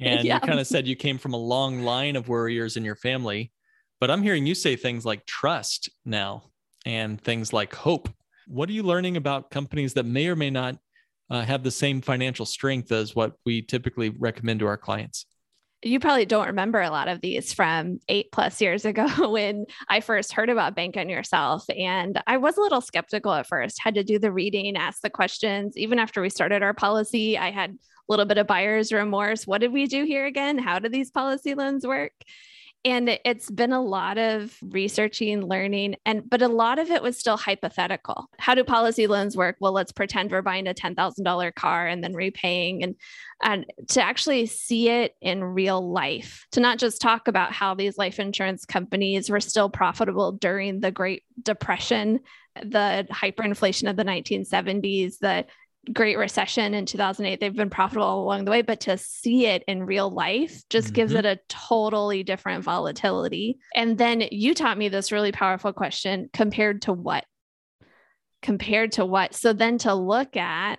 And 0.00 0.24
yeah. 0.24 0.34
you 0.34 0.40
kind 0.40 0.58
of 0.58 0.66
said 0.66 0.88
you 0.88 0.96
came 0.96 1.16
from 1.16 1.32
a 1.32 1.36
long 1.36 1.82
line 1.82 2.16
of 2.16 2.28
worriers 2.28 2.76
in 2.76 2.84
your 2.84 2.96
family. 2.96 3.52
But 4.00 4.10
I'm 4.10 4.20
hearing 4.20 4.44
you 4.44 4.56
say 4.56 4.74
things 4.74 5.06
like 5.06 5.24
trust 5.26 5.88
now 6.04 6.50
and 6.84 7.20
things 7.20 7.52
like 7.52 7.72
hope. 7.72 8.08
What 8.48 8.68
are 8.68 8.72
you 8.72 8.82
learning 8.82 9.16
about 9.16 9.52
companies 9.52 9.94
that 9.94 10.04
may 10.04 10.26
or 10.26 10.34
may 10.34 10.50
not 10.50 10.76
uh, 11.30 11.42
have 11.42 11.62
the 11.62 11.70
same 11.70 12.00
financial 12.00 12.44
strength 12.44 12.90
as 12.90 13.14
what 13.14 13.34
we 13.46 13.62
typically 13.62 14.08
recommend 14.08 14.58
to 14.58 14.66
our 14.66 14.76
clients? 14.76 15.26
You 15.86 16.00
probably 16.00 16.26
don't 16.26 16.48
remember 16.48 16.80
a 16.80 16.90
lot 16.90 17.08
of 17.08 17.20
these 17.20 17.52
from 17.52 18.00
eight 18.08 18.32
plus 18.32 18.60
years 18.60 18.84
ago 18.84 19.06
when 19.30 19.66
I 19.88 20.00
first 20.00 20.32
heard 20.32 20.50
about 20.50 20.74
Bank 20.74 20.96
on 20.96 21.08
Yourself. 21.08 21.64
And 21.70 22.20
I 22.26 22.36
was 22.38 22.56
a 22.56 22.60
little 22.60 22.80
skeptical 22.80 23.32
at 23.32 23.46
first, 23.46 23.80
had 23.80 23.94
to 23.94 24.04
do 24.04 24.18
the 24.18 24.32
reading, 24.32 24.76
ask 24.76 25.00
the 25.00 25.10
questions. 25.10 25.76
Even 25.76 25.98
after 25.98 26.20
we 26.20 26.30
started 26.30 26.62
our 26.62 26.74
policy, 26.74 27.38
I 27.38 27.50
had 27.50 27.70
a 27.70 27.76
little 28.08 28.24
bit 28.24 28.38
of 28.38 28.46
buyer's 28.46 28.92
remorse. 28.92 29.46
What 29.46 29.60
did 29.60 29.72
we 29.72 29.86
do 29.86 30.04
here 30.04 30.26
again? 30.26 30.58
How 30.58 30.78
do 30.78 30.88
these 30.88 31.10
policy 31.10 31.54
loans 31.54 31.86
work? 31.86 32.12
And 32.86 33.18
it's 33.24 33.50
been 33.50 33.72
a 33.72 33.82
lot 33.82 34.16
of 34.16 34.56
researching 34.62 35.44
learning 35.44 35.96
and 36.06 36.30
but 36.30 36.40
a 36.40 36.46
lot 36.46 36.78
of 36.78 36.88
it 36.88 37.02
was 37.02 37.18
still 37.18 37.36
hypothetical. 37.36 38.30
How 38.38 38.54
do 38.54 38.62
policy 38.62 39.08
loans 39.08 39.36
work? 39.36 39.56
Well 39.58 39.72
let's 39.72 39.90
pretend 39.90 40.30
we're 40.30 40.40
buying 40.40 40.68
a 40.68 40.74
$10000 40.74 41.54
car 41.56 41.88
and 41.88 42.02
then 42.02 42.14
repaying 42.14 42.84
and 42.84 42.94
and 43.42 43.66
to 43.88 44.00
actually 44.00 44.46
see 44.46 44.88
it 44.88 45.16
in 45.20 45.42
real 45.42 45.92
life 45.92 46.46
to 46.52 46.60
not 46.60 46.78
just 46.78 47.02
talk 47.02 47.26
about 47.26 47.52
how 47.52 47.74
these 47.74 47.98
life 47.98 48.20
insurance 48.20 48.64
companies 48.64 49.28
were 49.28 49.40
still 49.40 49.68
profitable 49.68 50.30
during 50.30 50.78
the 50.78 50.92
great 50.92 51.24
depression 51.42 52.20
the 52.62 53.06
hyperinflation 53.10 53.90
of 53.90 53.96
the 53.96 54.04
1970s 54.04 55.18
the 55.18 55.44
Great 55.92 56.18
Recession 56.18 56.74
in 56.74 56.86
2008. 56.86 57.40
They've 57.40 57.54
been 57.54 57.70
profitable 57.70 58.22
along 58.22 58.44
the 58.44 58.50
way, 58.50 58.62
but 58.62 58.80
to 58.80 58.98
see 58.98 59.46
it 59.46 59.62
in 59.68 59.84
real 59.84 60.10
life 60.10 60.62
just 60.68 60.88
mm-hmm. 60.88 60.94
gives 60.94 61.12
it 61.12 61.24
a 61.24 61.38
totally 61.48 62.22
different 62.22 62.64
volatility. 62.64 63.58
And 63.74 63.96
then 63.96 64.22
you 64.30 64.54
taught 64.54 64.78
me 64.78 64.88
this 64.88 65.12
really 65.12 65.32
powerful 65.32 65.72
question 65.72 66.28
compared 66.32 66.82
to 66.82 66.92
what? 66.92 67.24
Compared 68.42 68.92
to 68.92 69.04
what? 69.04 69.34
So 69.34 69.52
then 69.52 69.78
to 69.78 69.94
look 69.94 70.36
at 70.36 70.78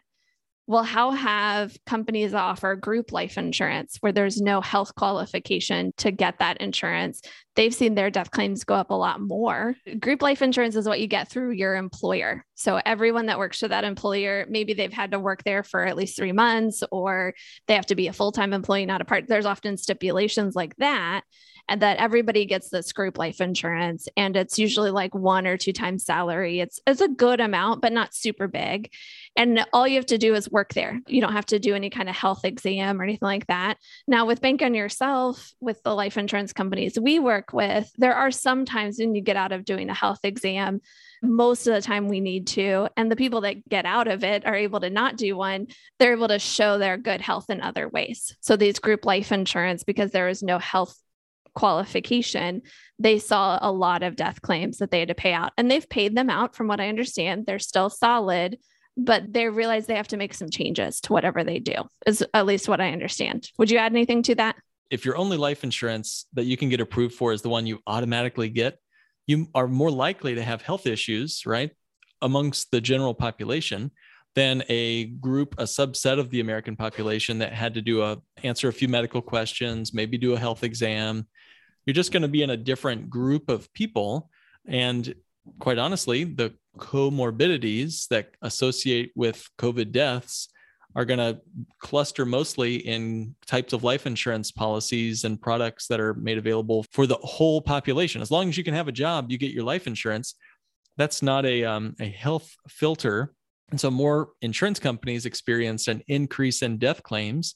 well, 0.68 0.84
how 0.84 1.12
have 1.12 1.78
companies 1.86 2.34
that 2.34 2.42
offer 2.42 2.76
group 2.76 3.14
life 3.14 3.38
insurance 3.38 3.98
where 4.02 4.12
there's 4.12 4.42
no 4.42 4.60
health 4.60 4.94
qualification 4.96 5.94
to 5.98 6.12
get 6.12 6.40
that 6.40 6.58
insurance? 6.58 7.22
They've 7.56 7.74
seen 7.74 7.96
their 7.96 8.12
death 8.12 8.32
claims 8.32 8.66
go 8.66 8.76
up 8.76 8.92
a 8.92 8.94
lot 8.94 9.22
more. 9.22 9.76
Group 10.00 10.22
life 10.22 10.42
insurance 10.42 10.76
is 10.76 10.86
what 10.86 11.00
you 11.00 11.08
get 11.08 11.30
through 11.30 11.52
your 11.52 11.76
employer. 11.76 12.46
So, 12.56 12.82
everyone 12.86 13.28
that 13.28 13.40
works 13.40 13.60
for 13.60 13.70
that 13.70 13.86
employer, 13.86 14.46
maybe 14.50 14.74
they've 14.74 14.92
had 14.92 15.12
to 15.12 15.20
work 15.20 15.44
there 15.46 15.64
for 15.64 15.86
at 15.86 15.96
least 15.96 16.18
three 16.18 16.34
months 16.34 16.84
or 16.92 17.34
they 17.68 17.76
have 17.76 17.86
to 17.88 17.96
be 17.96 18.08
a 18.08 18.14
full 18.14 18.34
time 18.34 18.52
employee, 18.52 18.86
not 18.86 19.02
a 19.02 19.06
part. 19.06 19.28
There's 19.28 19.46
often 19.46 19.78
stipulations 19.78 20.54
like 20.54 20.76
that 20.78 21.24
and 21.70 21.82
that 21.82 21.98
everybody 21.98 22.46
gets 22.46 22.70
this 22.70 22.92
group 22.92 23.18
life 23.18 23.42
insurance 23.42 24.08
and 24.16 24.36
it's 24.36 24.58
usually 24.58 24.92
like 24.92 25.14
one 25.14 25.46
or 25.48 25.58
two 25.58 25.74
times 25.74 26.06
salary. 26.06 26.60
It's 26.60 26.80
it's 26.88 27.02
a 27.02 27.08
good 27.08 27.40
amount 27.40 27.82
but 27.82 27.94
not 27.94 28.14
super 28.14 28.48
big. 28.48 28.92
And 29.36 29.66
all 29.74 29.88
you 29.88 29.96
have 29.96 30.06
to 30.08 30.18
do 30.18 30.34
is 30.34 30.50
work 30.50 30.74
there. 30.74 31.00
You 31.08 31.22
don't 31.22 31.34
have 31.34 31.46
to 31.48 31.60
do 31.60 31.76
any 31.76 31.90
kind 31.90 32.10
of 32.10 32.16
health 32.16 32.44
exam 32.44 33.00
or 33.00 33.04
anything 33.04 33.28
like 33.28 33.48
that. 33.48 33.78
Now 34.08 34.26
with 34.26 34.42
bank 34.42 34.62
on 34.62 34.74
yourself 34.74 35.54
with 35.60 35.82
the 35.84 35.94
life 35.94 36.18
insurance 36.18 36.54
companies 36.54 36.98
we 37.00 37.20
work 37.20 37.54
with 37.54 37.92
there 37.98 38.16
are 38.16 38.32
some 38.32 38.66
times 38.66 38.98
when 39.00 39.16
you 39.16 39.22
get 39.22 39.38
out 39.38 39.52
of 39.52 39.66
doing 39.66 39.90
a 39.90 39.94
health 39.94 40.20
exam 40.24 40.82
most 41.22 41.68
of 41.68 41.74
the 41.74 41.82
time 41.82 42.08
we 42.08 42.20
need 42.20 42.48
to 42.48 42.88
and 42.96 43.12
the 43.12 43.16
people 43.16 43.42
that 43.42 43.68
get 43.68 43.86
out 43.86 44.08
of 44.08 44.24
it 44.24 44.46
are 44.46 44.56
able 44.56 44.80
to 44.80 44.90
not 44.90 45.18
do 45.18 45.36
one. 45.36 45.68
They're 46.00 46.14
able 46.14 46.28
to 46.28 46.40
show 46.40 46.78
their 46.78 46.98
good 46.98 47.22
health 47.22 47.50
in 47.50 47.62
other 47.62 47.90
ways. 47.90 48.36
So 48.42 48.56
these 48.56 48.80
group 48.80 49.06
life 49.06 49.32
insurance 49.32 49.84
because 49.84 50.12
there 50.12 50.30
is 50.30 50.44
no 50.44 50.60
health 50.60 50.96
qualification, 51.58 52.62
they 53.00 53.17
saw 53.17 53.58
a 53.60 53.72
lot 53.72 54.04
of 54.04 54.15
death 54.15 54.43
claims 54.43 54.78
that 54.78 54.91
they 54.91 55.00
had 55.00 55.08
to 55.08 55.15
pay 55.15 55.34
out. 55.34 55.54
And 55.58 55.72
they've 55.72 55.89
paid 55.89 56.15
them 56.15 56.30
out 56.30 56.56
from 56.56 56.67
what 56.67 56.80
I 56.80 56.88
understand. 56.88 57.48
They're 57.48 57.58
still 57.58 57.89
solid, 57.89 58.60
but 58.96 59.34
they 59.34 59.50
realize 59.50 59.88
they 59.88 59.96
have 59.96 60.08
to 60.10 60.17
make 60.17 60.36
some 60.36 60.52
changes 60.52 61.02
to 61.02 61.13
whatever 61.13 61.43
they 61.43 61.58
do, 61.58 61.74
is 62.06 62.24
at 62.36 62.46
least 62.46 62.70
what 62.70 62.80
I 62.80 62.91
understand. 62.91 63.50
Would 63.58 63.72
you 63.72 63.80
add 63.80 63.91
anything 63.91 64.22
to 64.24 64.36
that? 64.36 64.56
If 64.91 65.04
your 65.04 65.17
only 65.17 65.36
life 65.36 65.63
insurance 65.63 66.28
that 66.34 66.46
you 66.46 66.58
can 66.58 66.70
get 66.70 66.80
approved 66.80 67.15
for 67.15 67.34
is 67.34 67.41
the 67.41 67.50
one 67.50 67.65
you 67.65 67.80
automatically 67.88 68.50
get, 68.50 68.78
you 69.26 69.48
are 69.56 69.67
more 69.67 69.91
likely 69.91 70.36
to 70.36 70.43
have 70.43 70.62
health 70.62 70.86
issues, 70.86 71.43
right? 71.48 71.72
Amongst 72.22 72.70
the 72.70 72.80
general 72.80 73.15
population 73.15 73.89
than 74.36 74.63
a 74.70 75.06
group, 75.06 75.56
a 75.58 75.63
subset 75.63 76.20
of 76.20 76.30
the 76.30 76.39
American 76.39 76.76
population 76.76 77.39
that 77.39 77.52
had 77.52 77.74
to 77.74 77.82
do 77.82 78.04
a 78.04 78.17
answer 78.43 78.67
a 78.67 78.74
few 78.74 78.88
medical 78.88 79.24
questions, 79.24 79.96
maybe 79.96 80.20
do 80.20 80.34
a 80.34 80.39
health 80.39 80.63
exam, 80.63 81.26
you're 81.88 81.93
just 81.93 82.12
going 82.12 82.21
to 82.21 82.28
be 82.28 82.43
in 82.43 82.50
a 82.50 82.58
different 82.58 83.10
group 83.10 83.50
of 83.50 83.73
people. 83.73 84.30
And 84.67 85.15
quite 85.58 85.78
honestly, 85.78 86.26
the 86.26 86.54
comorbidities 86.78 88.10
that 88.10 88.36
associate 88.41 89.13
with 89.15 89.50
COVID 89.58 89.93
deaths 89.93 90.50
are 90.95 91.06
going 91.06 91.19
to 91.19 91.39
cluster 91.80 92.26
mostly 92.26 92.76
in 92.76 93.36
types 93.45 93.71
of 93.71 93.86
life 93.86 94.06
insurance 94.06 94.52
policies 94.52 95.23
and 95.23 95.41
products 95.41 95.88
that 95.88 96.02
are 96.02 96.13
made 96.15 96.38
available 96.38 96.86
for 96.91 97.08
the 97.08 97.15
whole 97.21 97.62
population. 97.62 98.21
As 98.21 98.32
long 98.32 98.50
as 98.50 98.58
you 98.58 98.65
can 98.65 98.73
have 98.73 98.89
a 98.89 98.91
job, 98.91 99.32
you 99.32 99.38
get 99.38 99.52
your 99.52 99.63
life 99.63 99.88
insurance. 99.88 100.36
That's 100.97 101.21
not 101.21 101.45
a, 101.45 101.63
um, 101.63 101.95
a 102.02 102.10
health 102.10 102.54
filter. 102.67 103.34
And 103.69 103.80
so 103.80 103.89
more 103.89 104.30
insurance 104.41 104.80
companies 104.80 105.26
experience 105.26 105.88
an 105.88 106.02
increase 106.08 106.63
in 106.63 106.80
death 106.80 107.02
claims 107.02 107.56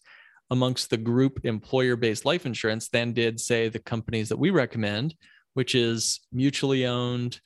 amongst 0.51 0.89
the 0.89 0.97
group 0.97 1.39
employer 1.45 1.95
based 1.95 2.25
life 2.25 2.45
insurance 2.45 2.89
than 2.89 3.13
did, 3.13 3.39
say, 3.39 3.69
the 3.69 3.79
companies 3.79 4.29
that 4.29 4.37
we 4.37 4.51
recommend, 4.51 5.15
which 5.53 5.73
is 5.73 6.19
mutually 6.31 6.85
owned, 6.85 7.39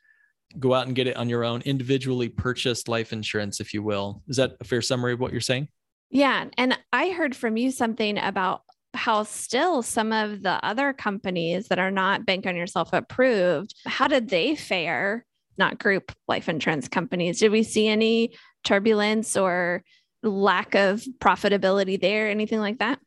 go 0.59 0.73
out 0.73 0.87
and 0.87 0.95
get 0.95 1.07
it 1.07 1.15
on 1.15 1.29
your 1.29 1.43
own, 1.43 1.61
individually 1.61 2.27
purchased 2.27 2.87
life 2.87 3.13
insurance, 3.13 3.59
if 3.59 3.73
you 3.73 3.83
will. 3.83 4.23
Is 4.27 4.37
that 4.37 4.57
a 4.59 4.63
fair 4.63 4.81
summary 4.81 5.13
of 5.13 5.19
what 5.19 5.31
you're 5.31 5.39
saying? 5.39 5.67
Yeah. 6.09 6.45
And 6.57 6.77
I 6.91 7.11
heard 7.11 7.35
from 7.35 7.57
you 7.57 7.71
something 7.71 8.17
about 8.17 8.61
how 8.95 9.23
still 9.23 9.83
some 9.83 10.11
of 10.11 10.41
the 10.41 10.63
other 10.65 10.93
companies 10.93 11.67
that 11.67 11.79
are 11.79 11.91
not 11.91 12.25
bank 12.25 12.45
on 12.45 12.55
yourself 12.55 12.89
approved, 12.93 13.75
how 13.85 14.07
did 14.07 14.29
they 14.29 14.55
fare? 14.55 15.25
Not 15.57 15.79
group 15.79 16.11
life 16.27 16.49
insurance 16.49 16.87
companies. 16.87 17.39
Did 17.39 17.51
we 17.51 17.63
see 17.63 17.87
any 17.87 18.35
turbulence 18.63 19.37
or 19.37 19.83
lack 20.31 20.75
of 20.75 21.03
profitability 21.19 21.99
there, 21.99 22.29
anything 22.29 22.59
like 22.59 22.79
that? 22.79 22.99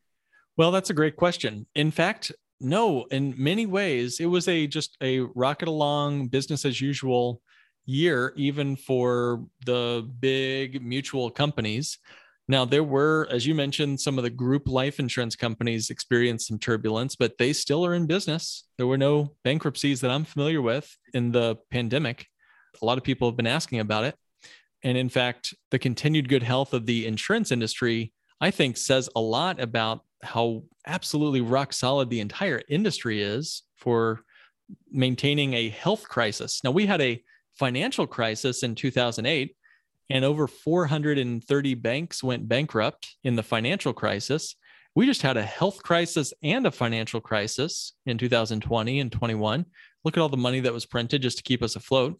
Well, 0.57 0.71
that's 0.71 0.89
a 0.89 0.93
great 0.93 1.15
question. 1.15 1.65
In 1.75 1.91
fact, 1.91 2.31
no, 2.59 3.05
in 3.11 3.33
many 3.37 3.65
ways, 3.65 4.19
it 4.19 4.25
was 4.25 4.47
a 4.47 4.67
just 4.67 4.97
a 5.01 5.21
rocket 5.35 5.67
along 5.67 6.27
business 6.27 6.65
as 6.65 6.81
usual 6.81 7.41
year, 7.85 8.33
even 8.35 8.75
for 8.75 9.45
the 9.65 10.07
big 10.19 10.83
mutual 10.83 11.29
companies. 11.29 11.97
Now, 12.47 12.65
there 12.65 12.83
were, 12.83 13.27
as 13.29 13.45
you 13.45 13.53
mentioned, 13.53 14.01
some 14.01 14.17
of 14.17 14.23
the 14.23 14.29
group 14.29 14.67
life 14.67 14.99
insurance 14.99 15.35
companies 15.35 15.91
experienced 15.91 16.47
some 16.47 16.57
turbulence, 16.57 17.15
but 17.15 17.37
they 17.37 17.53
still 17.53 17.85
are 17.85 17.93
in 17.93 18.07
business. 18.07 18.65
There 18.77 18.87
were 18.87 18.97
no 18.97 19.35
bankruptcies 19.43 20.01
that 20.01 20.11
I'm 20.11 20.25
familiar 20.25 20.61
with 20.61 20.97
in 21.13 21.31
the 21.31 21.57
pandemic. 21.69 22.25
A 22.81 22.85
lot 22.85 22.97
of 22.97 23.03
people 23.03 23.29
have 23.29 23.37
been 23.37 23.47
asking 23.47 23.79
about 23.79 24.03
it. 24.03 24.15
And 24.83 24.97
in 24.97 25.09
fact, 25.09 25.53
the 25.71 25.79
continued 25.79 26.29
good 26.29 26.43
health 26.43 26.73
of 26.73 26.85
the 26.85 27.05
insurance 27.05 27.51
industry, 27.51 28.13
I 28.39 28.51
think, 28.51 28.77
says 28.77 29.09
a 29.15 29.21
lot 29.21 29.59
about 29.59 30.01
how 30.23 30.63
absolutely 30.87 31.41
rock 31.41 31.73
solid 31.73 32.09
the 32.09 32.19
entire 32.19 32.61
industry 32.69 33.21
is 33.21 33.63
for 33.77 34.21
maintaining 34.91 35.53
a 35.53 35.69
health 35.69 36.07
crisis. 36.07 36.61
Now, 36.63 36.71
we 36.71 36.85
had 36.85 37.01
a 37.01 37.21
financial 37.57 38.07
crisis 38.07 38.63
in 38.63 38.75
2008, 38.75 39.55
and 40.09 40.25
over 40.25 40.47
430 40.47 41.73
banks 41.75 42.23
went 42.23 42.47
bankrupt 42.47 43.15
in 43.23 43.35
the 43.35 43.43
financial 43.43 43.93
crisis. 43.93 44.55
We 44.95 45.05
just 45.05 45.21
had 45.21 45.37
a 45.37 45.43
health 45.43 45.83
crisis 45.83 46.33
and 46.41 46.65
a 46.65 46.71
financial 46.71 47.21
crisis 47.21 47.93
in 48.05 48.17
2020 48.17 48.99
and 48.99 49.11
21. 49.11 49.65
Look 50.03 50.17
at 50.17 50.21
all 50.21 50.29
the 50.29 50.37
money 50.37 50.61
that 50.61 50.73
was 50.73 50.85
printed 50.85 51.21
just 51.21 51.37
to 51.37 51.43
keep 51.43 51.61
us 51.61 51.75
afloat. 51.75 52.19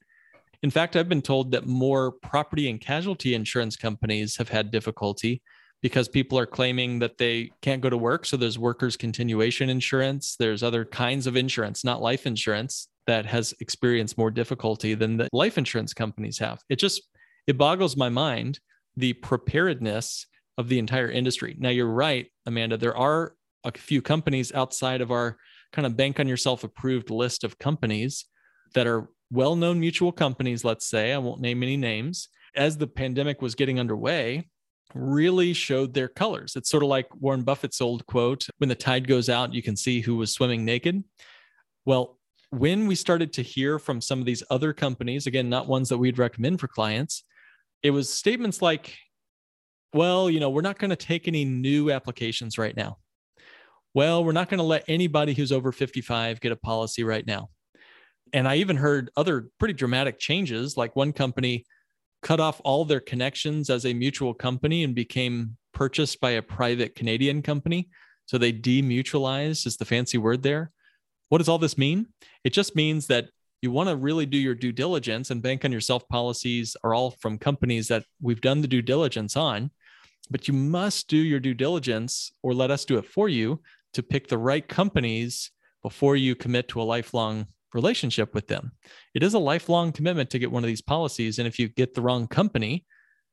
In 0.61 0.71
fact, 0.71 0.95
I've 0.95 1.09
been 1.09 1.21
told 1.21 1.51
that 1.51 1.65
more 1.65 2.11
property 2.11 2.69
and 2.69 2.81
casualty 2.81 3.33
insurance 3.33 3.75
companies 3.75 4.35
have 4.37 4.49
had 4.49 4.71
difficulty 4.71 5.41
because 5.81 6.09
people 6.09 6.37
are 6.37 6.45
claiming 6.45 6.99
that 6.99 7.17
they 7.17 7.51
can't 7.61 7.81
go 7.81 7.89
to 7.89 7.97
work. 7.97 8.25
So 8.25 8.35
there's 8.35 8.59
workers' 8.59 8.97
continuation 8.97 9.69
insurance, 9.69 10.35
there's 10.37 10.63
other 10.63 10.83
kinds 10.83 11.27
of 11.27 11.37
insurance, 11.37 11.83
not 11.85 12.01
life 12.01 12.25
insurance, 12.25 12.89
that 13.07 13.25
has 13.25 13.55
experienced 13.59 14.19
more 14.19 14.29
difficulty 14.29 14.93
than 14.93 15.17
the 15.17 15.27
life 15.33 15.57
insurance 15.57 15.95
companies 15.95 16.37
have. 16.37 16.61
It 16.69 16.77
just 16.77 17.01
it 17.47 17.57
boggles 17.57 17.97
my 17.97 18.09
mind 18.09 18.59
the 18.95 19.13
preparedness 19.13 20.27
of 20.59 20.69
the 20.69 20.77
entire 20.77 21.09
industry. 21.09 21.55
Now 21.57 21.69
you're 21.69 21.87
right, 21.87 22.27
Amanda, 22.45 22.77
there 22.77 22.95
are 22.95 23.33
a 23.63 23.71
few 23.71 24.03
companies 24.03 24.51
outside 24.53 25.01
of 25.01 25.09
our 25.09 25.37
kind 25.73 25.85
of 25.87 25.97
bank 25.97 26.19
on 26.19 26.27
yourself 26.27 26.63
approved 26.63 27.09
list 27.09 27.43
of 27.43 27.57
companies 27.57 28.25
that 28.75 28.85
are 28.85 29.09
well 29.31 29.55
known 29.55 29.79
mutual 29.79 30.11
companies, 30.11 30.63
let's 30.63 30.87
say, 30.87 31.13
I 31.13 31.17
won't 31.17 31.41
name 31.41 31.63
any 31.63 31.77
names, 31.77 32.29
as 32.55 32.77
the 32.77 32.87
pandemic 32.87 33.41
was 33.41 33.55
getting 33.55 33.79
underway, 33.79 34.49
really 34.95 35.53
showed 35.53 35.93
their 35.93 36.07
colors. 36.07 36.55
It's 36.55 36.69
sort 36.69 36.83
of 36.83 36.89
like 36.89 37.07
Warren 37.15 37.43
Buffett's 37.43 37.81
old 37.81 38.05
quote 38.07 38.47
when 38.57 38.69
the 38.69 38.75
tide 38.75 39.07
goes 39.07 39.29
out, 39.29 39.53
you 39.53 39.61
can 39.61 39.75
see 39.75 40.01
who 40.01 40.15
was 40.15 40.33
swimming 40.33 40.65
naked. 40.65 41.03
Well, 41.85 42.17
when 42.51 42.87
we 42.87 42.95
started 42.95 43.31
to 43.33 43.43
hear 43.43 43.77
from 43.77 44.01
some 44.01 44.19
of 44.19 44.25
these 44.25 44.43
other 44.49 44.73
companies, 44.73 45.27
again, 45.27 45.49
not 45.49 45.67
ones 45.67 45.89
that 45.89 45.97
we'd 45.97 46.17
recommend 46.17 46.59
for 46.59 46.67
clients, 46.67 47.23
it 47.83 47.91
was 47.91 48.11
statements 48.11 48.61
like, 48.61 48.97
well, 49.93 50.29
you 50.29 50.39
know, 50.39 50.49
we're 50.49 50.61
not 50.61 50.79
going 50.79 50.89
to 50.89 50.95
take 50.95 51.27
any 51.27 51.45
new 51.45 51.91
applications 51.91 52.57
right 52.57 52.75
now. 52.75 52.97
Well, 53.93 54.23
we're 54.23 54.33
not 54.33 54.49
going 54.49 54.59
to 54.59 54.63
let 54.63 54.83
anybody 54.87 55.33
who's 55.33 55.51
over 55.51 55.71
55 55.71 56.41
get 56.41 56.51
a 56.51 56.55
policy 56.55 57.03
right 57.03 57.25
now. 57.25 57.49
And 58.33 58.47
I 58.47 58.55
even 58.55 58.77
heard 58.77 59.11
other 59.15 59.49
pretty 59.59 59.73
dramatic 59.73 60.19
changes, 60.19 60.77
like 60.77 60.95
one 60.95 61.13
company 61.13 61.65
cut 62.21 62.39
off 62.39 62.61
all 62.63 62.85
their 62.85 62.99
connections 62.99 63.69
as 63.69 63.85
a 63.85 63.93
mutual 63.93 64.33
company 64.33 64.83
and 64.83 64.93
became 64.93 65.57
purchased 65.73 66.19
by 66.19 66.31
a 66.31 66.41
private 66.41 66.95
Canadian 66.95 67.41
company. 67.41 67.89
So 68.25 68.37
they 68.37 68.53
demutualized, 68.53 69.65
is 69.65 69.77
the 69.77 69.85
fancy 69.85 70.17
word 70.17 70.43
there. 70.43 70.71
What 71.29 71.37
does 71.37 71.49
all 71.49 71.57
this 71.57 71.77
mean? 71.77 72.07
It 72.43 72.53
just 72.53 72.75
means 72.75 73.07
that 73.07 73.29
you 73.61 73.71
want 73.71 73.89
to 73.89 73.95
really 73.95 74.25
do 74.25 74.37
your 74.37 74.55
due 74.55 74.71
diligence, 74.71 75.31
and 75.31 75.41
bank 75.41 75.65
on 75.65 75.71
yourself 75.71 76.07
policies 76.07 76.77
are 76.83 76.93
all 76.93 77.11
from 77.11 77.37
companies 77.37 77.87
that 77.89 78.05
we've 78.21 78.41
done 78.41 78.61
the 78.61 78.67
due 78.67 78.81
diligence 78.81 79.35
on. 79.35 79.71
But 80.31 80.47
you 80.47 80.53
must 80.53 81.07
do 81.07 81.17
your 81.17 81.39
due 81.39 81.53
diligence 81.53 82.31
or 82.43 82.53
let 82.53 82.71
us 82.71 82.85
do 82.85 82.97
it 82.97 83.05
for 83.05 83.27
you 83.27 83.61
to 83.93 84.03
pick 84.03 84.27
the 84.27 84.37
right 84.37 84.65
companies 84.67 85.51
before 85.81 86.15
you 86.15 86.35
commit 86.35 86.67
to 86.69 86.81
a 86.81 86.83
lifelong 86.83 87.47
relationship 87.73 88.33
with 88.33 88.47
them. 88.47 88.71
It 89.13 89.23
is 89.23 89.33
a 89.33 89.39
lifelong 89.39 89.91
commitment 89.91 90.29
to 90.31 90.39
get 90.39 90.51
one 90.51 90.63
of 90.63 90.67
these 90.67 90.81
policies. 90.81 91.39
And 91.39 91.47
if 91.47 91.59
you 91.59 91.67
get 91.67 91.93
the 91.93 92.01
wrong 92.01 92.27
company, 92.27 92.85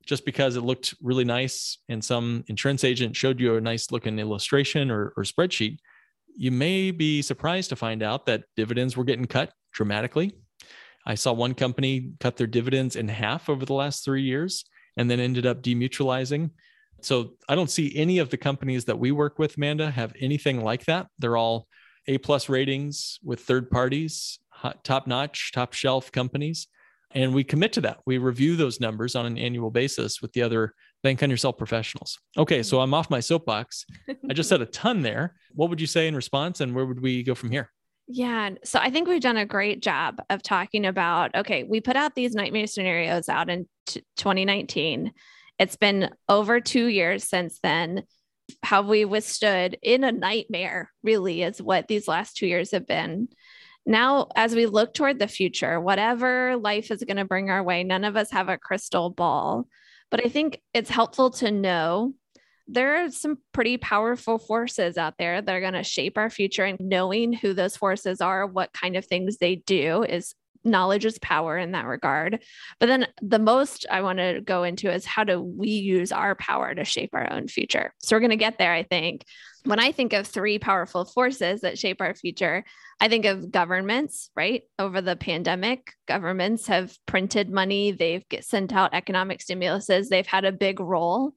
just 0.05 0.25
because 0.25 0.57
it 0.57 0.63
looked 0.63 0.95
really 1.03 1.25
nice 1.25 1.79
and 1.89 2.05
some 2.05 2.45
insurance 2.47 2.85
agent 2.85 3.17
showed 3.17 3.41
you 3.41 3.57
a 3.57 3.61
nice 3.61 3.91
looking 3.91 4.19
illustration 4.19 4.91
or, 4.91 5.13
or 5.17 5.25
spreadsheet, 5.25 5.79
you 6.37 6.51
may 6.51 6.91
be 6.91 7.23
surprised 7.23 7.71
to 7.71 7.77
find 7.77 8.03
out 8.03 8.27
that 8.27 8.45
dividends 8.57 8.97
were 8.97 9.05
getting 9.05 9.27
cut 9.27 9.53
dramatically. 9.73 10.33
I 11.07 11.15
saw 11.15 11.33
one 11.33 11.55
company 11.55 12.13
cut 12.21 12.37
their 12.37 12.47
dividends 12.47 12.97
in 12.97 13.09
half 13.09 13.49
over 13.49 13.65
the 13.65 13.75
last 13.75 14.05
three 14.05 14.23
years 14.23 14.65
and 14.97 15.11
then 15.11 15.21
ended 15.21 15.47
up 15.47 15.63
demutualizing. 15.63 16.51
So 17.03 17.35
I 17.49 17.55
don't 17.55 17.71
see 17.71 17.97
any 17.97 18.19
of 18.19 18.31
the 18.31 18.37
companies 18.37 18.85
that 18.87 18.99
we 18.99 19.13
work 19.13 19.39
with, 19.39 19.57
Amanda, 19.57 19.91
have 19.91 20.15
anything 20.21 20.63
like 20.63 20.85
that. 20.87 21.07
They're 21.19 21.37
all 21.37 21.69
A 22.09 22.19
plus 22.19 22.49
ratings 22.49 23.19
with 23.23 23.41
third 23.41 23.71
parties, 23.71 24.39
top 24.85 25.07
notch, 25.07 25.53
top 25.53 25.73
shelf 25.73 26.13
companies. 26.13 26.69
And 27.13 27.35
we 27.35 27.45
commit 27.45 27.73
to 27.75 27.81
that. 27.83 28.01
We 28.05 28.19
review 28.19 28.57
those 28.57 28.81
numbers 28.81 29.15
on 29.15 29.27
an 29.27 29.39
annual 29.39 29.71
basis 29.71 30.21
with 30.21 30.33
the 30.33 30.43
other 30.43 30.75
bank 31.03 31.23
on 31.23 31.31
yourself 31.31 31.57
professionals. 31.57 32.19
Okay, 32.37 32.63
so 32.63 32.81
I'm 32.81 32.93
off 32.93 33.11
my 33.11 33.21
soapbox. 33.21 33.87
I 34.29 34.35
just 34.35 34.49
said 34.49 34.61
a 34.61 34.67
ton 34.67 35.03
there. 35.03 35.37
What 35.55 35.71
would 35.71 35.81
you 35.81 35.87
say 35.87 36.09
in 36.09 36.17
response, 36.17 36.61
and 36.61 36.75
where 36.75 36.85
would 36.85 37.01
we 37.01 37.23
go 37.23 37.35
from 37.35 37.51
here? 37.51 37.71
Yeah. 38.09 38.51
So 38.65 38.79
I 38.81 38.91
think 38.91 39.09
we've 39.09 39.21
done 39.21 39.37
a 39.37 39.47
great 39.47 39.83
job 39.83 40.21
of 40.31 40.43
talking 40.43 40.87
about 40.87 41.35
okay, 41.35 41.65
we 41.65 41.81
put 41.81 41.97
out 41.97 42.15
these 42.15 42.35
nightmare 42.35 42.67
scenarios 42.67 43.29
out 43.29 43.51
in 43.51 43.67
t- 43.87 44.03
2019. 44.17 45.13
It's 45.59 45.77
been 45.77 46.11
over 46.29 46.61
two 46.61 46.87
years 46.87 47.25
since 47.25 47.59
then. 47.63 48.05
How 48.63 48.83
we 48.83 49.05
withstood 49.05 49.79
in 49.83 50.05
a 50.05 50.13
nightmare, 50.13 50.91
really, 51.03 51.43
is 51.43 51.61
what 51.61 51.89
these 51.89 52.09
last 52.09 52.37
two 52.37 52.47
years 52.47 52.71
have 52.73 52.87
been. 52.87 53.29
Now, 53.85 54.29
as 54.35 54.55
we 54.55 54.67
look 54.67 54.95
toward 54.95 55.19
the 55.19 55.29
future, 55.29 55.81
whatever 55.81 56.57
life 56.57 56.91
is 56.91 57.05
going 57.05 57.19
to 57.19 57.25
bring 57.25 57.51
our 57.51 57.63
way, 57.63 57.85
none 57.85 58.05
of 58.05 58.17
us 58.17 58.31
have 58.33 58.49
a 58.49 58.59
crystal 58.59 59.11
ball. 59.11 59.69
But 60.11 60.25
I 60.25 60.29
think 60.29 60.61
it's 60.75 60.91
helpful 60.91 61.31
to 61.31 61.51
know 61.51 62.15
there 62.69 63.05
are 63.05 63.11
some 63.11 63.39
pretty 63.53 63.77
powerful 63.77 64.39
forces 64.39 64.99
out 64.99 65.15
there 65.19 65.41
that 65.41 65.55
are 65.55 65.61
going 65.61 65.75
to 65.75 65.85
shape 65.85 66.19
our 66.19 66.31
future 66.31 66.65
and 66.65 66.81
knowing 66.81 67.33
who 67.33 67.55
those 67.55 67.77
forces 67.77 68.21
are 68.21 68.47
what 68.47 68.73
kind 68.73 68.97
of 68.97 69.07
things 69.07 69.37
they 69.37 69.57
do 69.57 70.03
is 70.03 70.35
knowledge 70.67 71.05
is 71.05 71.19
power 71.21 71.57
in 71.57 71.73
that 71.73 71.87
regard. 71.87 72.43
But 72.81 72.87
then 72.87 73.07
the 73.23 73.39
most 73.39 73.87
i 73.91 74.03
want 74.03 74.19
to 74.19 74.41
go 74.45 74.65
into 74.65 74.93
is 74.93 75.07
how 75.07 75.25
do 75.25 75.41
we 75.41 75.69
use 75.69 76.13
our 76.13 76.35
power 76.35 76.75
to 76.75 76.85
shape 76.85 77.11
our 77.15 77.33
own 77.33 77.49
future? 77.49 77.95
So 77.99 78.15
we're 78.15 78.21
going 78.21 78.31
to 78.31 78.37
get 78.37 78.59
there 78.59 78.73
i 78.73 78.83
think. 78.83 79.25
When 79.65 79.81
i 79.81 79.93
think 79.93 80.13
of 80.13 80.27
three 80.27 80.59
powerful 80.59 81.05
forces 81.05 81.63
that 81.63 81.79
shape 81.79 82.01
our 82.01 82.15
future 82.15 82.65
i 83.01 83.09
think 83.09 83.25
of 83.25 83.51
governments 83.51 84.31
right? 84.37 84.63
Over 84.79 85.01
the 85.01 85.17
pandemic 85.17 85.93
governments 86.07 86.67
have 86.67 86.97
printed 87.07 87.51
money 87.51 87.93
they've 87.93 88.25
sent 88.41 88.73
out 88.73 88.95
economic 88.95 89.41
stimuluses 89.41 90.09
they've 90.09 90.27
had 90.27 90.45
a 90.45 90.53
big 90.53 90.81
role. 90.81 91.35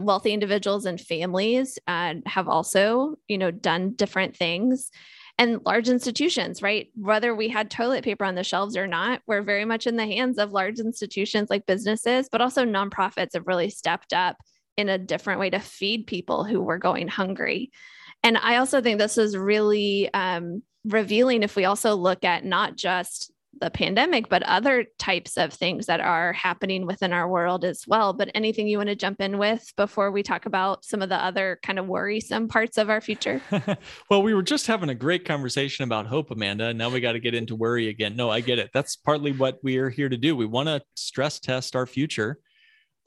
Wealthy 0.00 0.32
individuals 0.32 0.86
and 0.86 1.00
families 1.00 1.76
uh, 1.88 2.14
have 2.26 2.48
also 2.48 3.16
you 3.26 3.38
know 3.38 3.50
done 3.50 3.94
different 3.94 4.36
things 4.36 4.90
and 5.38 5.60
large 5.64 5.88
institutions 5.88 6.62
right? 6.62 6.88
Whether 6.94 7.34
we 7.34 7.48
had 7.48 7.70
toilet 7.70 8.04
paper 8.04 8.24
on 8.24 8.34
the 8.34 8.44
shelves 8.44 8.76
or 8.76 8.86
not 8.86 9.22
we're 9.26 9.42
very 9.42 9.64
much 9.64 9.86
in 9.86 9.96
the 9.96 10.06
hands 10.06 10.38
of 10.38 10.52
large 10.52 10.78
institutions 10.78 11.50
like 11.50 11.66
businesses 11.66 12.28
but 12.30 12.40
also 12.40 12.64
nonprofits 12.64 13.34
have 13.34 13.46
really 13.46 13.70
stepped 13.70 14.12
up 14.12 14.36
in 14.76 14.88
a 14.88 14.98
different 14.98 15.40
way 15.40 15.50
to 15.50 15.58
feed 15.58 16.06
people 16.06 16.44
who 16.44 16.60
were 16.60 16.78
going 16.78 17.08
hungry. 17.08 17.70
And 18.22 18.36
i 18.36 18.56
also 18.56 18.80
think 18.80 18.98
this 18.98 19.18
is 19.18 19.36
really 19.36 20.12
um, 20.12 20.62
revealing 20.84 21.42
if 21.42 21.56
we 21.56 21.64
also 21.64 21.94
look 21.94 22.24
at 22.24 22.44
not 22.44 22.76
just 22.76 23.32
the 23.60 23.70
pandemic, 23.70 24.28
but 24.28 24.42
other 24.44 24.86
types 24.98 25.36
of 25.36 25.52
things 25.52 25.86
that 25.86 26.00
are 26.00 26.32
happening 26.32 26.86
within 26.86 27.12
our 27.12 27.28
world 27.28 27.64
as 27.64 27.86
well. 27.86 28.12
But 28.12 28.30
anything 28.34 28.68
you 28.68 28.78
want 28.78 28.88
to 28.88 28.96
jump 28.96 29.20
in 29.20 29.38
with 29.38 29.72
before 29.76 30.10
we 30.10 30.22
talk 30.22 30.46
about 30.46 30.84
some 30.84 31.02
of 31.02 31.08
the 31.08 31.16
other 31.16 31.58
kind 31.62 31.78
of 31.78 31.86
worrisome 31.86 32.48
parts 32.48 32.78
of 32.78 32.90
our 32.90 33.00
future? 33.00 33.42
well, 34.10 34.22
we 34.22 34.34
were 34.34 34.42
just 34.42 34.66
having 34.66 34.88
a 34.88 34.94
great 34.94 35.24
conversation 35.24 35.84
about 35.84 36.06
hope, 36.06 36.30
Amanda. 36.30 36.72
Now 36.74 36.90
we 36.90 37.00
got 37.00 37.12
to 37.12 37.20
get 37.20 37.34
into 37.34 37.56
worry 37.56 37.88
again. 37.88 38.16
No, 38.16 38.30
I 38.30 38.40
get 38.40 38.58
it. 38.58 38.70
That's 38.72 38.96
partly 38.96 39.32
what 39.32 39.58
we 39.62 39.78
are 39.78 39.90
here 39.90 40.08
to 40.08 40.16
do. 40.16 40.36
We 40.36 40.46
want 40.46 40.68
to 40.68 40.82
stress 40.94 41.38
test 41.38 41.76
our 41.76 41.86
future 41.86 42.38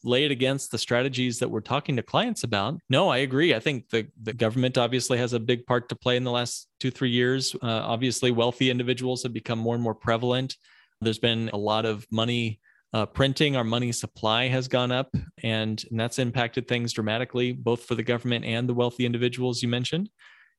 lay 0.03 0.25
it 0.25 0.31
against 0.31 0.71
the 0.71 0.77
strategies 0.77 1.39
that 1.39 1.49
we're 1.49 1.61
talking 1.61 1.95
to 1.95 2.03
clients 2.03 2.43
about. 2.43 2.79
No, 2.89 3.09
I 3.09 3.17
agree. 3.17 3.53
I 3.53 3.59
think 3.59 3.89
the, 3.89 4.07
the 4.21 4.33
government 4.33 4.77
obviously 4.77 5.17
has 5.17 5.33
a 5.33 5.39
big 5.39 5.65
part 5.65 5.89
to 5.89 5.95
play 5.95 6.17
in 6.17 6.23
the 6.23 6.31
last 6.31 6.67
two, 6.79 6.91
three 6.91 7.09
years. 7.09 7.55
Uh, 7.61 7.67
obviously, 7.67 8.31
wealthy 8.31 8.69
individuals 8.69 9.23
have 9.23 9.33
become 9.33 9.59
more 9.59 9.75
and 9.75 9.83
more 9.83 9.95
prevalent. 9.95 10.55
There's 11.01 11.19
been 11.19 11.49
a 11.53 11.57
lot 11.57 11.85
of 11.85 12.05
money 12.11 12.59
uh, 12.93 13.05
printing. 13.05 13.55
Our 13.55 13.63
money 13.63 13.91
supply 13.91 14.47
has 14.47 14.67
gone 14.67 14.91
up, 14.91 15.09
and, 15.43 15.83
and 15.89 15.99
that's 15.99 16.19
impacted 16.19 16.67
things 16.67 16.93
dramatically, 16.93 17.53
both 17.53 17.83
for 17.83 17.95
the 17.95 18.03
government 18.03 18.45
and 18.45 18.67
the 18.67 18.73
wealthy 18.73 19.05
individuals 19.05 19.61
you 19.61 19.69
mentioned. 19.69 20.09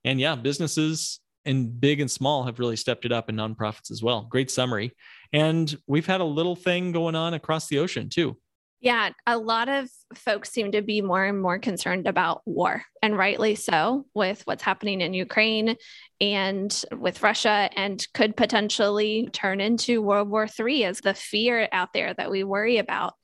And 0.05 0.19
yeah, 0.21 0.35
businesses 0.35 1.21
and 1.45 1.81
big 1.81 2.01
and 2.01 2.11
small 2.11 2.45
have 2.45 2.59
really 2.59 2.77
stepped 2.77 3.05
it 3.05 3.13
up 3.13 3.29
and 3.29 3.39
nonprofits 3.39 3.91
as 3.91 4.03
well. 4.03 4.23
Great 4.31 4.51
summary. 4.51 4.93
And 5.33 5.75
we've 5.87 6.07
had 6.07 6.21
a 6.21 6.25
little 6.25 6.57
thing 6.57 6.93
going 6.93 7.15
on 7.15 7.35
across 7.35 7.69
the 7.69 7.79
ocean 7.79 8.09
too. 8.09 8.37
Yeah, 8.83 9.11
a 9.29 9.39
lot 9.39 9.69
of 9.69 9.89
folks 10.15 10.51
seem 10.51 10.73
to 10.73 10.83
be 10.83 11.03
more 11.03 11.25
and 11.25 11.41
more 11.41 11.61
concerned 11.61 12.09
about 12.09 12.43
war, 12.45 12.83
and 13.03 13.19
rightly 13.19 13.57
so, 13.57 14.07
with 14.15 14.43
what's 14.47 14.63
happening 14.63 15.01
in 15.01 15.13
Ukraine 15.13 15.77
and 16.21 16.85
with 16.97 17.21
Russia, 17.25 17.69
and 17.77 18.07
could 18.15 18.37
potentially 18.37 19.29
turn 19.33 19.61
into 19.61 20.01
World 20.01 20.31
War 20.31 20.47
III 20.47 20.85
as 20.85 21.01
the 21.01 21.13
fear 21.13 21.69
out 21.73 21.93
there 21.93 22.15
that 22.15 22.31
we 22.31 22.45
worry 22.45 22.79
about. 22.79 23.15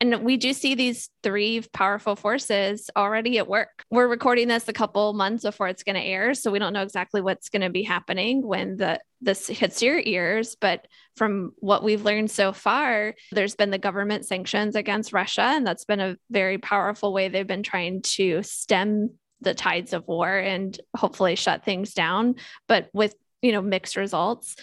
And 0.00 0.24
we 0.24 0.38
do 0.38 0.54
see 0.54 0.74
these 0.74 1.10
three 1.22 1.62
powerful 1.74 2.16
forces 2.16 2.88
already 2.96 3.36
at 3.36 3.46
work. 3.46 3.84
We're 3.90 4.08
recording 4.08 4.48
this 4.48 4.68
a 4.68 4.72
couple 4.72 5.12
months 5.12 5.44
before 5.44 5.68
it's 5.68 5.82
going 5.82 5.96
to 5.96 6.02
air, 6.02 6.32
so 6.32 6.50
we 6.50 6.58
don't 6.58 6.72
know 6.72 6.82
exactly 6.82 7.20
what's 7.20 7.50
going 7.50 7.62
to 7.62 7.70
be 7.70 7.82
happening 7.82 8.46
when 8.46 8.78
the 8.78 9.00
this 9.20 9.46
hits 9.48 9.82
your 9.82 10.00
ears, 10.04 10.56
but 10.60 10.86
from 11.16 11.52
what 11.58 11.82
we've 11.82 12.04
learned 12.04 12.30
so 12.30 12.52
far, 12.52 13.14
there's 13.32 13.54
been 13.54 13.70
the 13.70 13.78
government 13.78 14.26
sanctions 14.26 14.76
against 14.76 15.12
Russia, 15.12 15.42
and 15.42 15.66
that's 15.66 15.84
been 15.84 16.00
a 16.00 16.16
very 16.30 16.58
powerful 16.58 17.12
way 17.12 17.28
they've 17.28 17.46
been 17.46 17.62
trying 17.62 18.02
to 18.02 18.42
stem 18.42 19.10
the 19.46 19.54
tides 19.54 19.92
of 19.92 20.06
war 20.08 20.28
and 20.28 20.78
hopefully 20.96 21.36
shut 21.36 21.64
things 21.64 21.94
down, 21.94 22.34
but 22.66 22.90
with 22.92 23.14
you 23.40 23.52
know 23.52 23.62
mixed 23.62 23.96
results. 23.96 24.56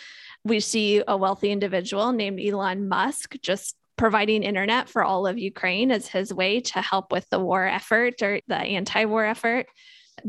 We 0.44 0.60
see 0.60 1.02
a 1.08 1.16
wealthy 1.16 1.52
individual 1.52 2.12
named 2.12 2.42
Elon 2.42 2.90
Musk 2.90 3.36
just 3.42 3.78
providing 3.96 4.44
internet 4.44 4.90
for 4.90 5.02
all 5.02 5.26
of 5.26 5.40
Ukraine 5.40 5.90
as 5.90 6.08
his 6.08 6.34
way 6.34 6.60
to 6.60 6.82
help 6.82 7.10
with 7.10 7.26
the 7.30 7.40
war 7.40 7.66
effort 7.66 8.22
or 8.22 8.42
the 8.48 8.58
anti-war 8.58 9.24
effort 9.24 9.68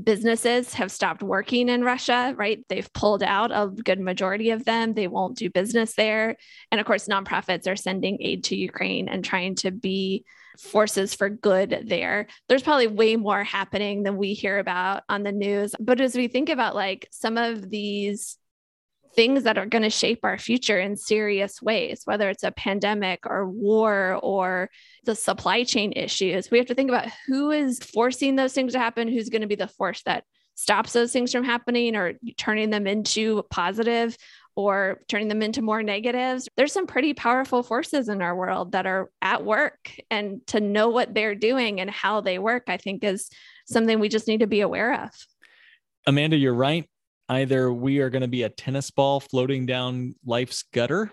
businesses 0.03 0.75
have 0.75 0.91
stopped 0.91 1.23
working 1.23 1.69
in 1.69 1.85
Russia, 1.85 2.35
right? 2.37 2.65
They've 2.69 2.93
pulled 2.93 3.23
out 3.23 3.51
a 3.53 3.69
good 3.69 4.01
majority 4.01 4.51
of 4.51 4.65
them. 4.65 4.95
They 4.95 5.09
won't 5.09 5.37
do 5.37 5.51
business 5.51 5.95
there. 5.95 6.37
And 6.71 6.81
of 6.81 6.87
course, 6.87 7.09
nonprofits 7.09 7.67
are 7.71 7.77
sending 7.77 8.19
aid 8.21 8.45
to 8.45 8.57
Ukraine 8.57 9.09
and 9.09 9.25
trying 9.25 9.55
to 9.57 9.71
be 9.71 10.25
forces 10.59 11.15
for 11.15 11.29
good 11.29 11.85
there. 11.87 12.29
There's 12.49 12.63
probably 12.63 12.87
way 12.87 13.17
more 13.17 13.43
happening 13.43 14.03
than 14.03 14.17
we 14.17 14.35
hear 14.35 14.59
about 14.59 15.03
on 15.09 15.23
the 15.23 15.33
news. 15.33 15.75
But 15.81 16.01
as 16.01 16.15
we 16.15 16.29
think 16.29 16.49
about 16.49 16.75
like 16.75 17.09
some 17.11 17.37
of 17.37 17.69
these 17.69 18.39
things 19.15 19.45
that 19.45 19.59
are 19.59 19.67
going 19.67 19.83
to 19.83 19.91
shape 19.91 20.21
our 20.23 20.39
future 20.39 20.79
in 20.79 20.97
serious 20.97 21.63
ways, 21.63 22.03
whether 22.05 22.29
it's 22.29 22.43
a 22.43 22.53
pandemic 22.53 23.21
or 23.27 23.49
war 23.49 24.19
or 24.23 24.71
the 25.05 25.15
supply 25.15 25.65
chain 25.65 25.93
issues. 25.93 26.51
We 26.51 26.59
have 26.59 26.67
to 26.69 26.75
think 26.75 26.91
about 26.91 27.09
who 27.27 27.51
is 27.51 27.79
forcing 27.79 28.37
those 28.37 28.53
things 28.53 28.73
to 28.73 28.79
happen, 28.79 29.09
who's 29.09 29.29
going 29.29 29.43
to 29.43 29.49
be 29.49 29.55
the 29.55 29.69
force 29.69 30.03
that 30.05 30.25
stops 30.57 30.93
those 30.93 31.13
things 31.13 31.33
from 31.33 31.45
happening 31.45 31.97
or 31.97 32.15
turning 32.37 32.71
them 32.71 32.87
into 32.87 33.43
positive 33.51 34.17
or 34.57 35.01
turning 35.09 35.29
them 35.29 35.43
into 35.43 35.63
more 35.63 35.83
negatives. 35.83 36.49
There's 36.57 36.73
some 36.73 36.87
pretty 36.87 37.13
powerful 37.13 37.65
forces 37.65 38.09
in 38.09 38.23
our 38.23 38.37
world 38.37 38.73
that 38.73 38.87
are 38.87 39.11
at 39.21 39.45
work. 39.45 39.91
And 40.11 40.47
to 40.49 40.61
know 40.61 40.91
what 40.91 41.13
they're 41.13 41.35
doing 41.35 41.81
and 41.81 41.91
how 41.91 42.21
they 42.21 42.39
work, 42.39 42.65
I 42.69 42.77
think 42.77 43.03
is 43.03 43.31
something 43.67 43.99
we 43.99 44.09
just 44.09 44.29
need 44.29 44.41
to 44.41 44.47
be 44.47 44.61
aware 44.61 45.05
of. 45.05 45.11
Amanda, 46.07 46.37
you're 46.37 46.55
right 46.55 46.89
either 47.29 47.73
we 47.73 47.99
are 48.01 48.11
going 48.11 48.23
to 48.23 48.29
be 48.29 48.43
a 48.43 48.49
tennis 48.49 48.91
ball 48.91 49.21
floating 49.21 49.67
down 49.67 50.15
life's 50.25 50.65
gutter 50.73 51.11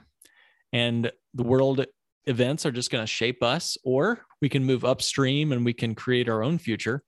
and 0.74 1.12
the 1.34 1.44
world 1.44 1.86
events 2.26 2.66
are 2.66 2.72
just 2.72 2.92
going 2.92 3.04
to 3.04 3.08
shape 3.08 3.44
us, 3.44 3.78
or 3.84 4.26
we 4.42 4.50
can 4.50 4.64
move 4.64 4.86
upstream 4.86 5.52
and 5.52 5.66
we 5.66 5.74
can 5.74 5.96
create 5.96 6.30
our 6.30 6.44
own 6.44 6.58
future. 6.58 7.04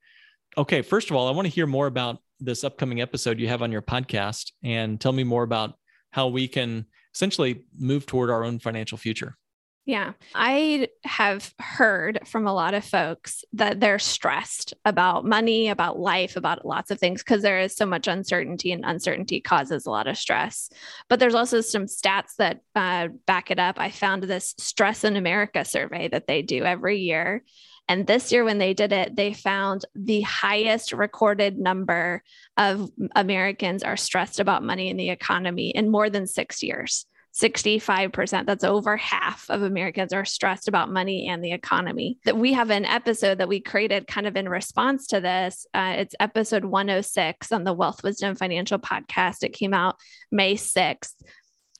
Okay, 0.57 0.81
first 0.81 1.09
of 1.09 1.15
all, 1.15 1.27
I 1.27 1.31
want 1.31 1.47
to 1.47 1.53
hear 1.53 1.67
more 1.67 1.87
about 1.87 2.17
this 2.39 2.63
upcoming 2.63 3.01
episode 3.01 3.39
you 3.39 3.47
have 3.47 3.61
on 3.61 3.71
your 3.71 3.81
podcast 3.81 4.51
and 4.63 4.99
tell 4.99 5.11
me 5.11 5.23
more 5.23 5.43
about 5.43 5.75
how 6.11 6.27
we 6.27 6.47
can 6.47 6.85
essentially 7.13 7.63
move 7.77 8.05
toward 8.05 8.29
our 8.29 8.43
own 8.43 8.59
financial 8.59 8.97
future. 8.97 9.37
Yeah. 9.85 10.13
I 10.33 10.87
have 11.03 11.53
heard 11.59 12.21
from 12.25 12.47
a 12.47 12.53
lot 12.53 12.73
of 12.73 12.85
folks 12.85 13.43
that 13.51 13.81
they're 13.81 13.99
stressed 13.99 14.73
about 14.85 15.25
money, 15.25 15.67
about 15.67 15.99
life, 15.99 16.37
about 16.37 16.65
lots 16.65 16.89
of 16.89 16.99
things 16.99 17.21
because 17.21 17.41
there 17.41 17.59
is 17.59 17.75
so 17.75 17.85
much 17.85 18.07
uncertainty 18.07 18.71
and 18.71 18.85
uncertainty 18.85 19.41
causes 19.41 19.85
a 19.85 19.91
lot 19.91 20.07
of 20.07 20.17
stress. 20.17 20.69
But 21.09 21.19
there's 21.19 21.35
also 21.35 21.59
some 21.59 21.87
stats 21.87 22.35
that 22.37 22.61
uh, 22.75 23.09
back 23.27 23.51
it 23.51 23.59
up. 23.59 23.77
I 23.77 23.89
found 23.89 24.23
this 24.23 24.55
Stress 24.57 25.03
in 25.03 25.17
America 25.17 25.65
survey 25.65 26.07
that 26.07 26.27
they 26.27 26.41
do 26.41 26.63
every 26.63 26.99
year. 26.99 27.43
And 27.89 28.07
this 28.07 28.31
year, 28.31 28.45
when 28.45 28.59
they 28.59 28.73
did 28.73 28.93
it, 28.93 29.17
they 29.17 29.33
found 29.33 29.83
the 29.93 30.21
highest 30.21 30.93
recorded 30.93 31.59
number 31.59 32.23
of 32.55 32.89
Americans 33.13 33.83
are 33.83 33.97
stressed 33.97 34.39
about 34.39 34.63
money 34.63 34.89
in 34.89 34.95
the 34.95 35.09
economy 35.09 35.71
in 35.71 35.91
more 35.91 36.09
than 36.09 36.25
six 36.25 36.63
years. 36.63 37.05
65%, 37.33 38.45
that's 38.45 38.63
over 38.63 38.95
half 38.95 39.49
of 39.49 39.63
Americans 39.63 40.13
are 40.13 40.25
stressed 40.25 40.67
about 40.67 40.91
money 40.91 41.27
and 41.27 41.43
the 41.43 41.51
economy. 41.51 42.19
That 42.25 42.37
we 42.37 42.53
have 42.53 42.69
an 42.69 42.85
episode 42.85 43.39
that 43.39 43.47
we 43.47 43.59
created 43.59 44.07
kind 44.07 44.27
of 44.27 44.35
in 44.35 44.47
response 44.47 45.07
to 45.07 45.19
this. 45.19 45.65
Uh, 45.73 45.95
it's 45.97 46.15
episode 46.19 46.63
106 46.63 47.51
on 47.51 47.63
the 47.63 47.73
Wealth 47.73 48.03
Wisdom 48.03 48.35
Financial 48.35 48.77
Podcast. 48.77 49.43
It 49.43 49.53
came 49.53 49.73
out 49.73 49.95
May 50.31 50.55
6th. 50.55 51.13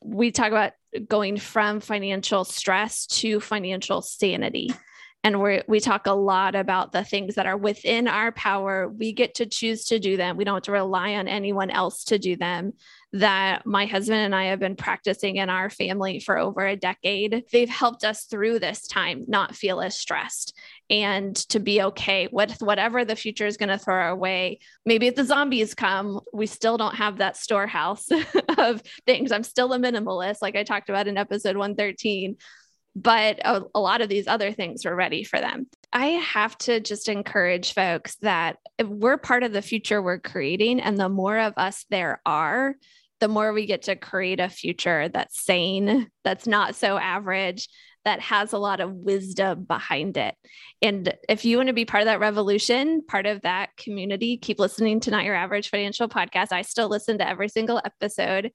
We 0.03 0.31
talk 0.31 0.47
about 0.47 0.73
going 1.07 1.37
from 1.37 1.79
financial 1.79 2.43
stress 2.43 3.05
to 3.07 3.39
financial 3.39 4.01
sanity 4.01 4.71
and 5.23 5.41
we 5.41 5.61
we 5.67 5.79
talk 5.79 6.05
a 6.05 6.13
lot 6.13 6.55
about 6.55 6.91
the 6.91 7.03
things 7.03 7.35
that 7.35 7.45
are 7.45 7.57
within 7.57 8.07
our 8.07 8.31
power 8.31 8.87
we 8.87 9.13
get 9.13 9.35
to 9.35 9.45
choose 9.45 9.85
to 9.85 9.99
do 9.99 10.17
them 10.17 10.37
we 10.37 10.43
don't 10.43 10.55
have 10.55 10.63
to 10.63 10.71
rely 10.71 11.15
on 11.15 11.27
anyone 11.27 11.69
else 11.69 12.03
to 12.03 12.19
do 12.19 12.35
them 12.35 12.73
that 13.13 13.63
my 13.63 13.85
husband 13.85 14.19
and 14.19 14.33
I 14.33 14.45
have 14.45 14.59
been 14.59 14.75
practicing 14.75 15.35
in 15.35 15.47
our 15.47 15.69
family 15.69 16.19
for 16.19 16.37
over 16.37 16.65
a 16.65 16.75
decade. 16.75 17.43
They've 17.51 17.69
helped 17.69 18.03
us 18.03 18.25
through 18.25 18.57
this 18.57 18.87
time 18.87 19.25
not 19.27 19.55
feel 19.55 19.81
as 19.81 19.97
stressed 19.97 20.57
and 20.89 21.35
to 21.49 21.59
be 21.59 21.83
okay 21.83 22.27
with 22.31 22.59
whatever 22.59 23.05
the 23.05 23.15
future 23.15 23.45
is 23.45 23.57
going 23.57 23.69
to 23.69 23.77
throw 23.77 23.95
our 23.95 24.15
way. 24.15 24.59
Maybe 24.83 25.05
if 25.05 25.15
the 25.15 25.25
zombies 25.25 25.75
come 25.75 26.21
we 26.33 26.47
still 26.47 26.77
don't 26.77 26.95
have 26.95 27.19
that 27.19 27.37
storehouse 27.37 28.07
of 28.57 28.81
things. 29.05 29.31
I'm 29.31 29.43
still 29.43 29.73
a 29.73 29.79
minimalist 29.79 30.37
like 30.41 30.55
i 30.55 30.63
talked 30.63 30.89
about 30.89 31.07
in 31.07 31.17
episode 31.17 31.55
113 31.55 32.37
but 32.95 33.39
a, 33.43 33.63
a, 33.73 33.79
lot 33.79 34.01
of 34.01 34.09
these 34.09 34.27
other 34.27 34.51
things 34.51 34.85
were 34.85 34.95
ready 34.95 35.23
for 35.23 35.39
them. 35.39 35.67
I 35.91 36.07
have 36.07 36.57
to 36.59 36.79
just 36.79 37.09
encourage 37.09 37.73
folks 37.73 38.15
that 38.17 38.57
we're 38.83 39.17
part 39.17 39.43
of 39.43 39.51
the 39.51 39.63
future 39.63 40.01
we're 40.01 40.19
creating, 40.19 40.79
and 40.79 40.97
the 40.97 41.09
more 41.09 41.39
of 41.39 41.53
us 41.57 41.85
there 41.89 42.21
are, 42.25 42.75
the 43.23 43.29
more 43.29 43.53
we 43.53 43.65
get 43.65 43.83
to 43.83 43.95
create 43.95 44.41
a 44.41 44.49
future 44.49 45.07
that's 45.07 45.41
sane, 45.41 46.09
that's 46.25 46.45
not 46.45 46.75
so 46.75 46.97
average, 46.97 47.69
that 48.03 48.19
has 48.19 48.51
a 48.51 48.57
lot 48.57 48.81
of 48.81 48.91
wisdom 48.91 49.63
behind 49.63 50.17
it. 50.17 50.35
And 50.81 51.13
if 51.29 51.45
you 51.45 51.55
want 51.55 51.67
to 51.67 51.73
be 51.73 51.85
part 51.85 52.01
of 52.01 52.07
that 52.07 52.19
revolution, 52.19 53.01
part 53.07 53.25
of 53.25 53.41
that 53.43 53.69
community, 53.77 54.35
keep 54.35 54.59
listening 54.59 54.99
to 54.99 55.11
Not 55.11 55.23
Your 55.23 55.35
Average 55.35 55.69
Financial 55.69 56.09
Podcast. 56.09 56.51
I 56.51 56.63
still 56.63 56.89
listen 56.89 57.17
to 57.19 57.29
every 57.29 57.47
single 57.47 57.81
episode. 57.85 58.51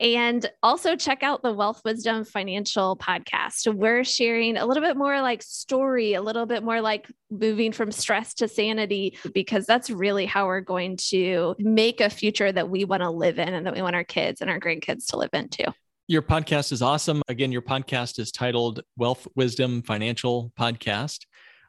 And 0.00 0.50
also 0.60 0.96
check 0.96 1.22
out 1.22 1.42
the 1.42 1.52
Wealth 1.52 1.80
Wisdom 1.84 2.24
Financial 2.24 2.96
podcast. 2.96 3.72
We're 3.72 4.02
sharing 4.02 4.56
a 4.56 4.66
little 4.66 4.82
bit 4.82 4.96
more 4.96 5.20
like 5.20 5.40
story, 5.40 6.14
a 6.14 6.20
little 6.20 6.46
bit 6.46 6.64
more 6.64 6.80
like 6.80 7.06
moving 7.30 7.70
from 7.70 7.92
stress 7.92 8.34
to 8.34 8.48
sanity, 8.48 9.16
because 9.32 9.66
that's 9.66 9.90
really 9.90 10.26
how 10.26 10.46
we're 10.46 10.60
going 10.60 10.96
to 11.10 11.54
make 11.60 12.00
a 12.00 12.10
future 12.10 12.50
that 12.50 12.68
we 12.68 12.84
want 12.84 13.02
to 13.02 13.10
live 13.10 13.38
in 13.38 13.54
and 13.54 13.64
that 13.66 13.74
we 13.74 13.82
want 13.82 13.94
our 13.94 14.02
kids 14.02 14.40
and 14.40 14.50
our 14.50 14.58
grandkids 14.58 15.06
to 15.10 15.16
live 15.16 15.30
in 15.32 15.48
too. 15.48 15.66
Your 16.08 16.22
podcast 16.22 16.72
is 16.72 16.82
awesome. 16.82 17.22
Again, 17.28 17.52
your 17.52 17.62
podcast 17.62 18.18
is 18.18 18.32
titled 18.32 18.80
Wealth 18.96 19.28
Wisdom 19.36 19.80
Financial 19.82 20.52
Podcast, 20.58 21.20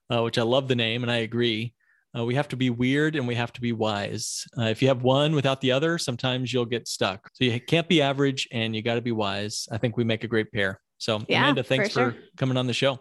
uh, 0.10 0.24
which 0.24 0.40
I 0.40 0.42
love 0.42 0.68
the 0.68 0.76
name 0.76 1.04
and 1.04 1.12
I 1.12 1.18
agree. 1.18 1.75
Uh, 2.18 2.24
we 2.24 2.36
have 2.36 2.48
to 2.48 2.56
be 2.56 2.70
weird 2.70 3.16
and 3.16 3.28
we 3.28 3.36
have 3.36 3.52
to 3.52 3.62
be 3.62 3.74
wise. 3.74 4.46
Uh, 4.58 4.64
if 4.64 4.82
you 4.82 4.88
have 4.88 5.04
one 5.04 5.36
without 5.36 5.60
the 5.60 5.72
other, 5.72 5.98
sometimes 5.98 6.54
you'll 6.54 6.66
get 6.66 6.88
stuck. 6.88 7.30
So 7.34 7.44
you 7.44 7.60
can't 7.60 7.90
be 7.90 8.02
average 8.02 8.48
and 8.52 8.76
you 8.76 8.82
got 8.82 8.96
to 8.96 9.02
be 9.02 9.12
wise. 9.12 9.68
I 9.72 9.78
think 9.78 9.98
we 9.98 10.04
make 10.04 10.24
a 10.24 10.28
great 10.28 10.52
pair. 10.52 10.80
So, 10.98 11.22
yeah, 11.28 11.40
Amanda, 11.40 11.64
thanks 11.64 11.90
for, 11.90 12.12
for, 12.12 12.18
coming 12.38 12.56
on 12.56 12.68
the 12.68 12.74
show. 12.74 13.00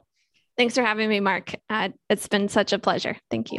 Thanks 0.56 0.74
for 0.74 0.82
having 0.82 1.08
me, 1.08 1.20
Mark. 1.20 1.54
Uh, 1.70 1.90
it's 2.10 2.26
been 2.26 2.48
such 2.48 2.72
a 2.72 2.78
pleasure. 2.78 3.16
Thank 3.30 3.52
you. 3.52 3.58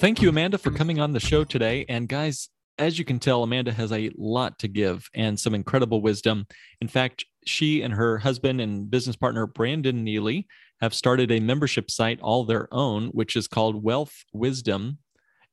Thank 0.00 0.22
you, 0.22 0.28
Amanda, 0.28 0.56
for 0.56 0.70
coming 0.70 0.98
on 1.00 1.12
the 1.12 1.20
show 1.20 1.44
today. 1.44 1.84
And 1.88 2.08
guys, 2.08 2.48
as 2.78 2.98
you 2.98 3.04
can 3.04 3.18
tell, 3.18 3.42
Amanda 3.42 3.72
has 3.72 3.92
a 3.92 4.10
lot 4.16 4.58
to 4.60 4.68
give 4.68 5.08
and 5.14 5.38
some 5.38 5.54
incredible 5.54 6.00
wisdom. 6.00 6.46
In 6.80 6.88
fact, 6.88 7.24
she 7.46 7.82
and 7.82 7.94
her 7.94 8.18
husband 8.18 8.60
and 8.60 8.90
business 8.90 9.16
partner, 9.16 9.46
Brandon 9.46 10.04
Neely, 10.04 10.46
have 10.80 10.94
started 10.94 11.30
a 11.30 11.40
membership 11.40 11.90
site 11.90 12.20
all 12.20 12.44
their 12.44 12.72
own, 12.72 13.08
which 13.08 13.36
is 13.36 13.48
called 13.48 13.82
Wealth 13.82 14.24
Wisdom. 14.32 14.98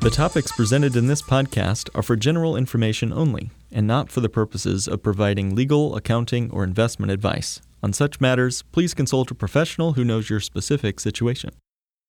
The 0.00 0.10
topics 0.10 0.52
presented 0.52 0.96
in 0.96 1.06
this 1.06 1.22
podcast 1.22 1.88
are 1.94 2.02
for 2.02 2.14
general 2.14 2.56
information 2.56 3.10
only 3.10 3.50
and 3.74 3.86
not 3.86 4.10
for 4.10 4.20
the 4.20 4.30
purposes 4.30 4.88
of 4.88 5.02
providing 5.02 5.54
legal, 5.54 5.94
accounting, 5.96 6.50
or 6.50 6.64
investment 6.64 7.12
advice. 7.12 7.60
On 7.82 7.92
such 7.92 8.20
matters, 8.20 8.62
please 8.72 8.94
consult 8.94 9.30
a 9.30 9.34
professional 9.34 9.92
who 9.92 10.04
knows 10.04 10.30
your 10.30 10.40
specific 10.40 10.98
situation. 11.00 11.50